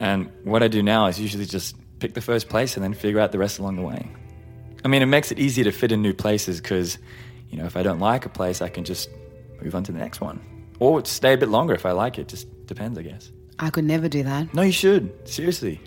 And 0.00 0.30
what 0.44 0.62
I 0.62 0.68
do 0.68 0.82
now 0.82 1.06
is 1.06 1.20
usually 1.20 1.46
just 1.46 1.76
pick 1.98 2.14
the 2.14 2.20
first 2.20 2.48
place 2.48 2.76
and 2.76 2.84
then 2.84 2.94
figure 2.94 3.20
out 3.20 3.32
the 3.32 3.38
rest 3.38 3.58
along 3.58 3.76
the 3.76 3.82
way. 3.82 4.10
I 4.84 4.88
mean, 4.88 5.02
it 5.02 5.06
makes 5.06 5.32
it 5.32 5.38
easier 5.38 5.64
to 5.64 5.72
fit 5.72 5.92
in 5.92 6.02
new 6.02 6.12
places 6.12 6.60
because, 6.60 6.98
you 7.48 7.56
know, 7.56 7.64
if 7.64 7.76
I 7.76 7.82
don't 7.82 8.00
like 8.00 8.26
a 8.26 8.28
place, 8.28 8.60
I 8.60 8.68
can 8.68 8.84
just 8.84 9.08
move 9.62 9.74
on 9.74 9.84
to 9.84 9.92
the 9.92 9.98
next 9.98 10.20
one. 10.20 10.40
Or 10.78 11.04
stay 11.04 11.32
a 11.32 11.38
bit 11.38 11.48
longer 11.48 11.74
if 11.74 11.86
I 11.86 11.92
like 11.92 12.18
it. 12.18 12.28
Just 12.28 12.66
depends, 12.66 12.98
I 12.98 13.02
guess. 13.02 13.30
I 13.58 13.70
could 13.70 13.84
never 13.84 14.08
do 14.08 14.22
that. 14.24 14.52
No, 14.52 14.62
you 14.62 14.72
should. 14.72 15.28
Seriously. 15.28 15.80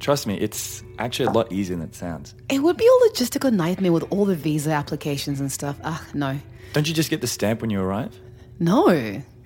Trust 0.00 0.26
me, 0.26 0.38
it's 0.38 0.82
actually 0.98 1.26
a 1.26 1.30
lot 1.30 1.52
easier 1.52 1.76
than 1.76 1.84
it 1.84 1.94
sounds. 1.94 2.34
It 2.48 2.60
would 2.62 2.76
be 2.76 2.86
a 2.86 3.08
logistical 3.08 3.52
nightmare 3.52 3.92
with 3.92 4.04
all 4.10 4.24
the 4.24 4.36
visa 4.36 4.70
applications 4.70 5.40
and 5.40 5.50
stuff. 5.50 5.78
Ugh, 5.82 6.00
no. 6.14 6.38
Don't 6.72 6.86
you 6.86 6.94
just 6.94 7.10
get 7.10 7.20
the 7.20 7.26
stamp 7.26 7.60
when 7.60 7.70
you 7.70 7.80
arrive? 7.80 8.16
No. 8.58 8.88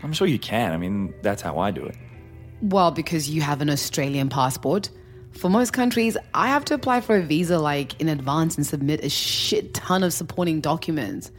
I'm 0.02 0.12
sure 0.12 0.26
you 0.26 0.38
can. 0.38 0.72
I 0.72 0.76
mean, 0.76 1.14
that's 1.22 1.42
how 1.42 1.58
I 1.58 1.70
do 1.70 1.84
it. 1.84 1.96
Well, 2.60 2.90
because 2.90 3.30
you 3.30 3.40
have 3.40 3.60
an 3.60 3.70
Australian 3.70 4.28
passport. 4.28 4.90
For 5.32 5.48
most 5.48 5.72
countries, 5.72 6.16
I 6.34 6.48
have 6.48 6.64
to 6.66 6.74
apply 6.74 7.00
for 7.00 7.16
a 7.16 7.22
visa 7.22 7.58
like 7.58 7.98
in 8.00 8.08
advance 8.08 8.56
and 8.56 8.66
submit 8.66 9.02
a 9.02 9.08
shit 9.08 9.72
ton 9.74 10.02
of 10.02 10.12
supporting 10.12 10.60
documents. 10.60 11.30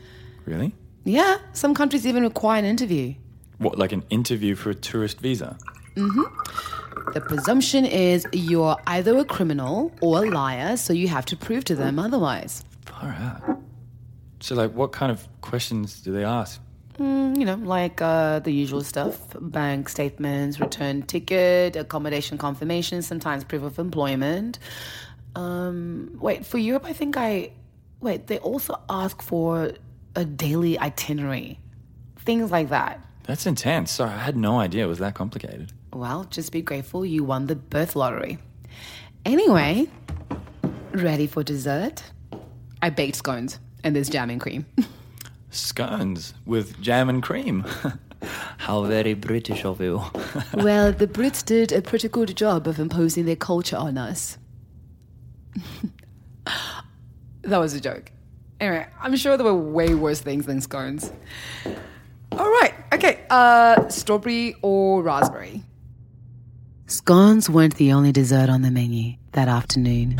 Really? 0.45 0.73
Yeah, 1.05 1.37
some 1.53 1.75
countries 1.75 2.07
even 2.07 2.23
require 2.23 2.59
an 2.59 2.65
interview. 2.65 3.13
What, 3.59 3.77
like 3.77 3.91
an 3.91 4.03
interview 4.09 4.55
for 4.55 4.71
a 4.71 4.75
tourist 4.75 5.19
visa? 5.19 5.57
Mm-hmm. 5.95 6.82
The 7.13 7.21
presumption 7.21 7.85
is 7.85 8.25
you're 8.31 8.77
either 8.87 9.17
a 9.17 9.25
criminal 9.25 9.91
or 10.01 10.25
a 10.25 10.29
liar, 10.29 10.77
so 10.77 10.93
you 10.93 11.07
have 11.09 11.25
to 11.25 11.35
prove 11.35 11.63
to 11.65 11.75
them 11.75 11.99
otherwise. 11.99 12.63
Far 12.85 13.09
out. 13.09 13.59
So, 14.39 14.55
like, 14.55 14.73
what 14.73 14.91
kind 14.91 15.11
of 15.11 15.27
questions 15.41 16.01
do 16.01 16.11
they 16.11 16.23
ask? 16.23 16.59
Mm, 16.99 17.37
you 17.37 17.45
know, 17.45 17.55
like 17.55 18.01
uh, 18.01 18.39
the 18.39 18.51
usual 18.51 18.81
stuff 18.81 19.17
bank 19.39 19.89
statements, 19.89 20.59
return 20.59 21.01
ticket, 21.03 21.75
accommodation 21.75 22.37
confirmation, 22.37 23.01
sometimes 23.01 23.43
proof 23.43 23.63
of 23.63 23.79
employment. 23.79 24.59
Um, 25.35 26.17
wait, 26.19 26.45
for 26.45 26.57
Europe, 26.57 26.85
I 26.85 26.93
think 26.93 27.17
I. 27.17 27.51
Wait, 27.99 28.27
they 28.27 28.37
also 28.39 28.79
ask 28.89 29.21
for 29.21 29.71
a 30.15 30.25
daily 30.25 30.77
itinerary. 30.77 31.59
Things 32.17 32.51
like 32.51 32.69
that. 32.69 33.03
That's 33.23 33.45
intense. 33.45 33.91
Sorry, 33.91 34.11
I 34.11 34.17
had 34.17 34.35
no 34.35 34.59
idea 34.59 34.83
it 34.83 34.87
was 34.87 34.99
that 34.99 35.15
complicated. 35.15 35.71
Well, 35.93 36.23
just 36.25 36.51
be 36.51 36.63
grateful 36.63 37.05
you 37.05 37.23
won 37.23 37.45
the 37.45 37.55
birth 37.55 37.95
lottery. 37.95 38.39
Anyway, 39.25 39.87
ready 40.91 41.27
for 41.27 41.43
dessert? 41.43 42.03
I 42.81 42.89
baked 42.89 43.17
scones 43.17 43.59
and 43.83 43.95
there's 43.95 44.09
jam 44.09 44.31
and 44.31 44.41
cream. 44.41 44.65
Scones 45.51 46.33
with 46.45 46.81
jam 46.81 47.09
and 47.09 47.21
cream. 47.21 47.63
How 48.57 48.83
very 48.83 49.13
British 49.13 49.65
of 49.65 49.81
you. 49.81 50.01
well, 50.55 50.91
the 50.91 51.05
Brits 51.05 51.45
did 51.45 51.71
a 51.71 51.81
pretty 51.81 52.07
good 52.07 52.35
job 52.35 52.67
of 52.67 52.79
imposing 52.79 53.25
their 53.25 53.35
culture 53.35 53.77
on 53.77 53.97
us. 53.97 54.39
that 57.43 57.57
was 57.57 57.75
a 57.75 57.81
joke. 57.81 58.11
Anyway, 58.59 58.87
I'm 58.99 59.15
sure 59.15 59.37
there 59.37 59.45
were 59.45 59.53
way 59.53 59.93
worse 59.93 60.21
things 60.21 60.47
than 60.47 60.59
scones. 60.59 61.11
All 62.31 62.49
right, 62.49 62.73
okay. 62.93 63.25
Uh, 63.29 63.89
strawberry 63.89 64.55
or 64.63 65.03
raspberry? 65.03 65.63
Scones 66.93 67.49
weren't 67.49 67.77
the 67.77 67.91
only 67.91 68.11
dessert 68.11 68.51
on 68.51 68.61
the 68.61 68.69
menu 68.69 69.15
that 69.31 69.47
afternoon. 69.47 70.11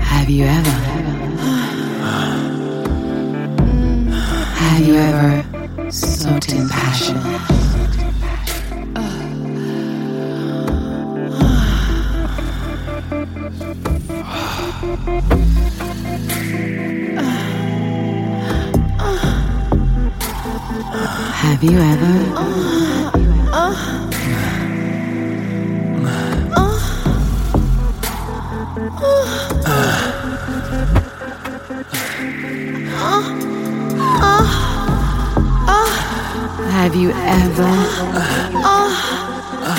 Have 0.00 0.30
you 0.30 0.46
ever? 0.46 0.70
Have 4.56 4.86
you 4.86 4.94
ever 4.94 5.92
soaked 5.92 6.50
in 6.54 6.66
passion? 6.70 7.71
Have 14.82 14.98
you 21.62 21.78
ever? 21.78 22.14
Have 36.70 36.96
you 36.96 37.12
ever? 37.12 37.72
Uh, 38.64 38.90
uh, 39.64 39.78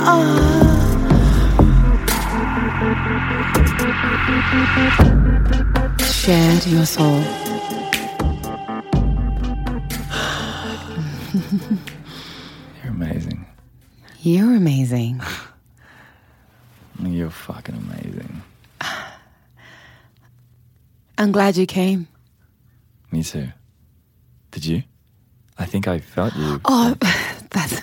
uh, 0.00 0.61
Shared 4.52 4.68
your 6.66 6.84
soul. 6.84 7.22
You're 12.82 12.92
amazing. 12.92 13.46
You're 14.20 14.54
amazing. 14.54 15.22
You're 17.02 17.30
fucking 17.30 17.76
amazing. 17.76 18.42
I'm 21.16 21.32
glad 21.32 21.56
you 21.56 21.64
came. 21.64 22.06
Me 23.10 23.22
too. 23.22 23.48
Did 24.50 24.66
you? 24.66 24.82
I 25.56 25.64
think 25.64 25.88
I 25.88 25.98
felt 25.98 26.36
you. 26.36 26.60
Oh, 26.66 26.94
that's 27.50 27.80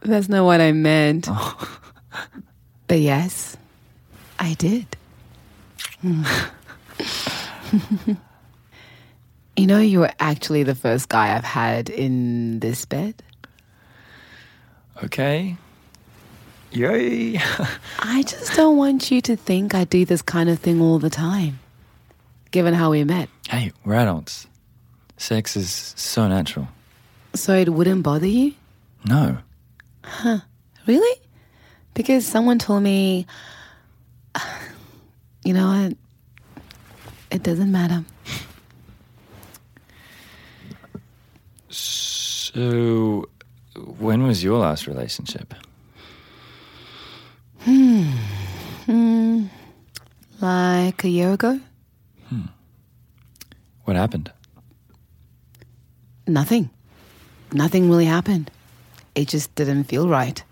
that's 0.00 0.30
not 0.30 0.46
what 0.46 0.62
I 0.62 0.72
meant. 0.72 1.28
But 2.86 3.00
yes, 3.00 3.58
I 4.38 4.54
did. 4.54 4.96
You 9.56 9.66
know, 9.66 9.78
you 9.78 10.00
were 10.00 10.12
actually 10.18 10.62
the 10.62 10.74
first 10.74 11.10
guy 11.10 11.36
I've 11.36 11.44
had 11.44 11.90
in 11.90 12.60
this 12.60 12.86
bed. 12.86 13.22
Okay. 15.04 15.54
Yay. 16.70 17.36
I 17.98 18.22
just 18.22 18.54
don't 18.54 18.78
want 18.78 19.10
you 19.10 19.20
to 19.20 19.36
think 19.36 19.74
I 19.74 19.84
do 19.84 20.06
this 20.06 20.22
kind 20.22 20.48
of 20.48 20.60
thing 20.60 20.80
all 20.80 20.98
the 20.98 21.10
time, 21.10 21.58
given 22.52 22.72
how 22.72 22.90
we 22.90 23.04
met. 23.04 23.28
hey, 23.50 23.72
we're 23.84 23.96
adults. 23.96 24.46
Sex 25.18 25.56
is 25.56 25.92
so 25.94 26.26
natural. 26.26 26.68
So 27.34 27.54
it 27.54 27.68
wouldn't 27.68 28.02
bother 28.02 28.26
you? 28.26 28.54
No. 29.04 29.38
Huh. 30.04 30.38
Really? 30.86 31.20
Because 31.92 32.24
someone 32.24 32.58
told 32.58 32.82
me, 32.82 33.26
you 35.44 35.52
know 35.52 35.68
what? 35.68 35.96
It 37.30 37.42
doesn't 37.42 37.70
matter. 37.70 38.04
So, 41.68 43.28
when 43.96 44.24
was 44.24 44.42
your 44.42 44.58
last 44.58 44.86
relationship? 44.86 45.54
Hmm 47.60 48.10
hmm. 48.90 49.46
Like 50.40 51.04
a 51.04 51.08
year 51.08 51.32
ago? 51.32 51.60
Hmm. 52.28 52.46
What 53.84 53.96
happened? 53.96 54.32
Nothing. 56.26 56.70
Nothing 57.52 57.90
really 57.90 58.04
happened. 58.04 58.50
It 59.14 59.28
just 59.28 59.54
didn't 59.54 59.84
feel 59.84 60.08
right. 60.08 60.42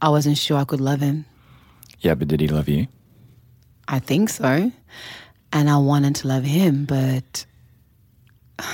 I 0.00 0.08
wasn't 0.08 0.38
sure 0.38 0.58
I 0.58 0.64
could 0.64 0.80
love 0.80 1.00
him. 1.00 1.24
Yeah, 2.00 2.14
but 2.14 2.28
did 2.28 2.40
he 2.40 2.48
love 2.48 2.68
you? 2.68 2.88
I 3.88 3.98
think 3.98 4.28
so. 4.28 4.72
And 5.52 5.70
I 5.70 5.76
wanted 5.78 6.14
to 6.16 6.28
love 6.28 6.44
him, 6.44 6.84
but 6.84 7.44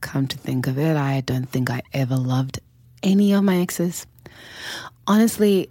come 0.00 0.26
to 0.28 0.38
think 0.38 0.66
of 0.66 0.78
it, 0.78 0.96
I 0.96 1.20
don't 1.22 1.48
think 1.48 1.70
I 1.70 1.82
ever 1.92 2.16
loved 2.16 2.60
any 3.02 3.32
of 3.32 3.44
my 3.44 3.58
exes. 3.58 4.06
Honestly, 5.06 5.70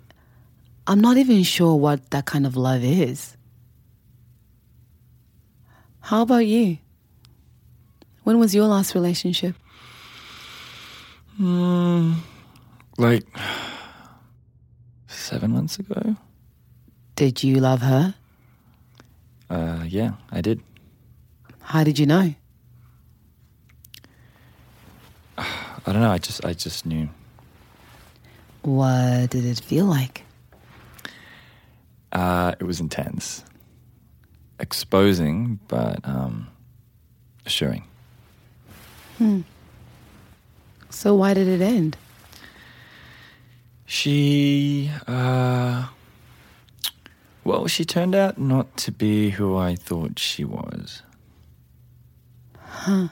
I'm 0.88 1.00
not 1.00 1.18
even 1.18 1.44
sure 1.44 1.76
what 1.76 2.10
that 2.12 2.26
kind 2.26 2.46
of 2.46 2.56
love 2.56 2.84
is. 2.84 3.38
How 6.02 6.24
about 6.24 6.46
you? 6.46 6.80
When 8.24 8.40
was 8.40 8.56
your 8.56 8.66
last 8.66 8.96
relationship? 8.96 9.56
Mm, 11.40 12.16
like, 12.98 13.24
seven 15.08 15.52
months 15.52 15.80
ago? 15.80 16.16
Did 17.16 17.44
you 17.44 17.56
love 17.58 17.82
her? 17.82 18.16
Uh, 19.50 19.84
yeah, 19.88 20.12
I 20.32 20.42
did. 20.42 20.62
How 21.62 21.84
did 21.84 21.98
you 21.98 22.06
know? 22.06 22.34
I 25.38 25.92
don't 25.92 26.02
know. 26.02 26.12
I 26.12 26.18
just, 26.18 26.46
I 26.46 26.54
just 26.54 26.86
knew. 26.86 27.10
What 28.62 29.30
did 29.30 29.46
it 29.46 29.60
feel 29.60 29.86
like? 29.86 30.24
Uh, 32.12 32.54
it 32.60 32.64
was 32.64 32.80
intense, 32.80 33.44
exposing, 34.60 35.60
but 35.68 36.00
um, 36.04 36.48
assuring. 37.46 37.84
Hmm. 39.18 39.42
So 40.90 41.16
why 41.16 41.34
did 41.34 41.48
it 41.48 41.62
end? 41.62 41.98
She, 43.86 44.92
uh. 45.08 45.88
Well, 47.50 47.66
she 47.66 47.84
turned 47.84 48.14
out 48.14 48.38
not 48.38 48.78
to 48.78 48.92
be 48.92 49.32
who 49.32 49.58
I 49.58 49.74
thought 49.74 50.20
she 50.20 50.44
was. 50.44 51.02
Huh. 52.56 53.08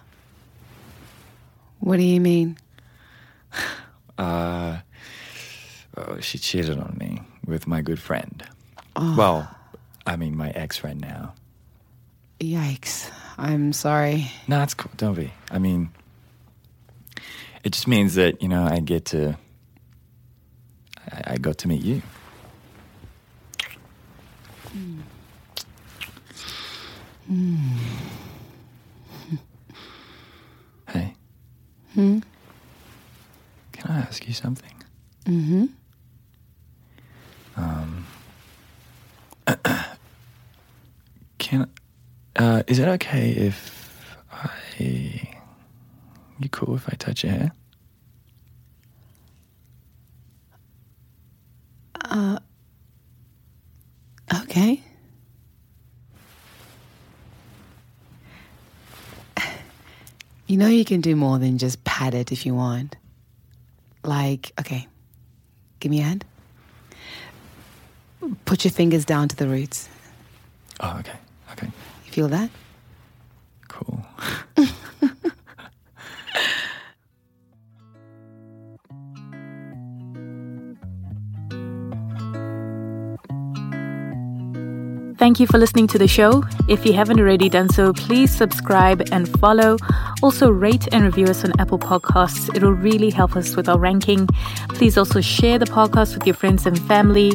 What 1.80 1.98
do 1.98 2.04
you 2.04 2.22
mean? 2.22 2.60
Uh. 4.20 4.80
oh, 5.96 6.20
she 6.20 6.40
cheated 6.40 6.80
on 6.80 6.98
me 7.00 7.22
with 7.46 7.68
my 7.68 7.82
good 7.82 8.00
friend. 8.00 8.44
Oh. 8.96 9.16
Well, 9.16 9.56
I 10.08 10.16
mean, 10.16 10.36
my 10.36 10.50
ex 10.52 10.78
friend 10.78 11.00
now. 11.00 11.36
Yikes. 12.40 13.12
I'm 13.38 13.74
sorry. 13.74 14.32
No, 14.48 14.64
it's 14.64 14.74
cool. 14.74 14.92
Don't 14.98 15.14
be. 15.14 15.32
I 15.52 15.60
mean, 15.60 15.90
it 17.64 17.74
just 17.74 17.88
means 17.88 18.16
that, 18.16 18.42
you 18.42 18.48
know, 18.48 18.64
I 18.64 18.80
get 18.80 19.06
to. 19.06 19.38
I, 21.12 21.34
I 21.34 21.38
got 21.38 21.60
to 21.60 21.68
meet 21.68 21.84
you. 21.84 22.02
Hmm. 24.78 25.00
Hey, 30.90 31.14
Hmm? 31.94 32.20
can 33.74 33.92
I 33.92 34.00
ask 34.00 34.26
you 34.28 34.34
something? 34.34 34.72
Mm-hmm. 35.26 35.66
Um, 37.58 38.06
can 41.40 41.70
uh, 42.36 42.64
is 42.68 42.80
it 42.80 42.88
okay 42.88 43.32
if 43.32 44.06
I? 44.32 44.50
You 46.40 46.50
cool 46.52 46.76
if 46.76 46.88
I 46.88 46.94
touch 46.98 47.24
your 47.24 47.34
hair? 47.34 47.52
Uh. 52.06 52.38
Okay. 54.44 54.82
You 60.58 60.64
know 60.64 60.70
you 60.70 60.86
can 60.86 61.02
do 61.02 61.16
more 61.16 61.38
than 61.38 61.60
just 61.60 61.84
pat 61.84 62.16
it 62.16 62.32
if 62.32 62.44
you 62.44 62.56
want. 62.56 62.96
Like, 64.04 64.54
okay, 64.60 64.88
give 65.80 65.92
me 65.92 66.00
a 66.00 66.04
hand. 66.04 66.26
Put 68.46 68.66
your 68.66 68.72
fingers 68.72 69.06
down 69.06 69.28
to 69.28 69.36
the 69.36 69.48
roots. 69.48 69.88
Oh, 70.80 70.98
okay, 70.98 71.20
okay, 71.52 71.68
You 72.08 72.12
feel 72.12 72.28
that? 72.30 72.50
Thank 85.18 85.40
you 85.40 85.48
for 85.48 85.58
listening 85.58 85.88
to 85.88 85.98
the 85.98 86.08
show. 86.08 86.44
If 86.68 86.86
you 86.86 86.94
haven't 86.94 87.20
already 87.20 87.50
done 87.50 87.70
so, 87.70 87.92
please 87.92 88.30
subscribe 88.30 89.02
and 89.12 89.28
follow. 89.40 89.78
Also, 90.22 90.52
rate 90.52 90.88
and 90.92 91.04
review 91.04 91.26
us 91.26 91.44
on 91.44 91.54
Apple 91.60 91.80
Podcasts. 91.80 92.56
It'll 92.56 92.74
really 92.74 93.10
help 93.10 93.36
us 93.36 93.56
with 93.56 93.68
our 93.68 93.80
ranking. 93.80 94.28
Please 94.70 94.96
also 94.96 95.20
share 95.20 95.58
the 95.58 95.66
podcast 95.66 96.14
with 96.14 96.28
your 96.28 96.36
friends 96.36 96.68
and 96.68 96.80
family. 96.88 97.34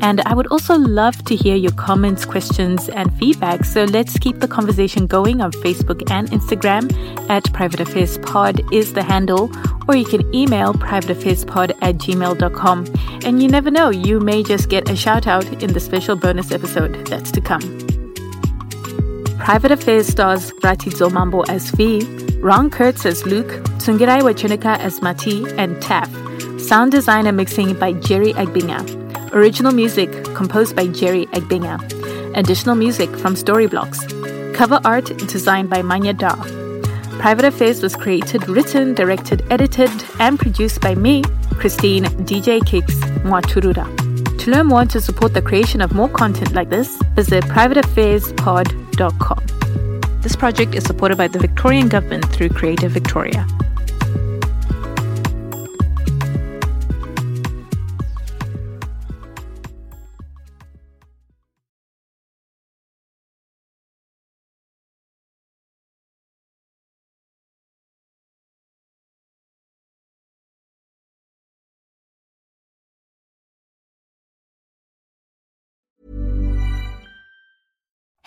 And 0.00 0.20
I 0.26 0.34
would 0.34 0.46
also 0.48 0.78
love 0.78 1.24
to 1.24 1.34
hear 1.34 1.56
your 1.56 1.72
comments, 1.72 2.24
questions, 2.24 2.88
and 2.88 3.12
feedback. 3.18 3.64
So 3.64 3.82
let's 3.84 4.16
keep 4.18 4.38
the 4.38 4.48
conversation 4.48 5.08
going 5.08 5.40
on 5.40 5.50
Facebook 5.50 6.08
and 6.12 6.30
Instagram 6.30 6.84
at 7.28 7.52
Private 7.52 7.80
Affairs 7.80 8.16
Pod 8.18 8.60
is 8.72 8.92
the 8.92 9.02
handle, 9.02 9.48
or 9.88 9.96
you 9.96 10.04
can 10.04 10.34
email 10.34 10.72
privateaffairspod 10.74 11.76
at 11.82 11.96
gmail.com. 11.96 12.86
And 13.24 13.42
you 13.42 13.48
never 13.48 13.70
know, 13.70 13.90
you 13.90 14.20
may 14.20 14.42
just 14.42 14.68
get 14.68 14.88
a 14.90 14.96
shout 14.96 15.26
out 15.26 15.46
in 15.62 15.72
the 15.72 15.80
special 15.80 16.16
bonus 16.16 16.50
episode 16.52 17.06
that's 17.06 17.30
to 17.32 17.40
come. 17.40 17.62
Private 19.38 19.72
Affairs 19.72 20.06
stars 20.06 20.50
Ratidzo 20.62 21.12
Mambo 21.12 21.42
as 21.42 21.70
V, 21.72 22.02
Ron 22.40 22.70
Kurtz 22.70 23.04
as 23.04 23.26
Luke, 23.26 23.62
Tsungirai 23.78 24.22
Wachunika 24.22 24.78
as 24.78 25.02
Mati, 25.02 25.44
and 25.58 25.80
Taff. 25.82 26.10
Sound 26.58 26.92
design 26.92 27.26
and 27.26 27.36
mixing 27.36 27.78
by 27.78 27.92
Jerry 27.92 28.32
Agbinga. 28.32 29.32
Original 29.32 29.72
music 29.72 30.10
composed 30.34 30.74
by 30.74 30.86
Jerry 30.86 31.26
Agbinga. 31.26 31.78
Additional 32.34 32.74
music 32.74 33.10
from 33.16 33.34
Storyblocks. 33.34 34.54
Cover 34.54 34.80
art 34.84 35.06
designed 35.28 35.68
by 35.68 35.82
Manya 35.82 36.14
Da. 36.14 36.63
Private 37.18 37.46
Affairs 37.46 37.82
was 37.82 37.96
created, 37.96 38.48
written, 38.48 38.94
directed, 38.94 39.42
edited, 39.50 39.90
and 40.20 40.38
produced 40.38 40.80
by 40.80 40.94
me, 40.94 41.24
Christine 41.58 42.04
DJ 42.26 42.64
Kicks 42.64 42.94
Mwaturura. 43.24 43.84
To 44.38 44.50
learn 44.50 44.66
more 44.66 44.82
and 44.82 44.90
to 44.90 45.00
support 45.00 45.32
the 45.32 45.40
creation 45.40 45.80
of 45.80 45.94
more 45.94 46.08
content 46.08 46.52
like 46.52 46.68
this, 46.68 46.98
visit 47.14 47.44
privateaffairspod.com. 47.44 50.20
This 50.20 50.36
project 50.36 50.74
is 50.74 50.84
supported 50.84 51.16
by 51.16 51.28
the 51.28 51.38
Victorian 51.38 51.88
Government 51.88 52.26
through 52.26 52.50
Creative 52.50 52.90
Victoria. 52.90 53.46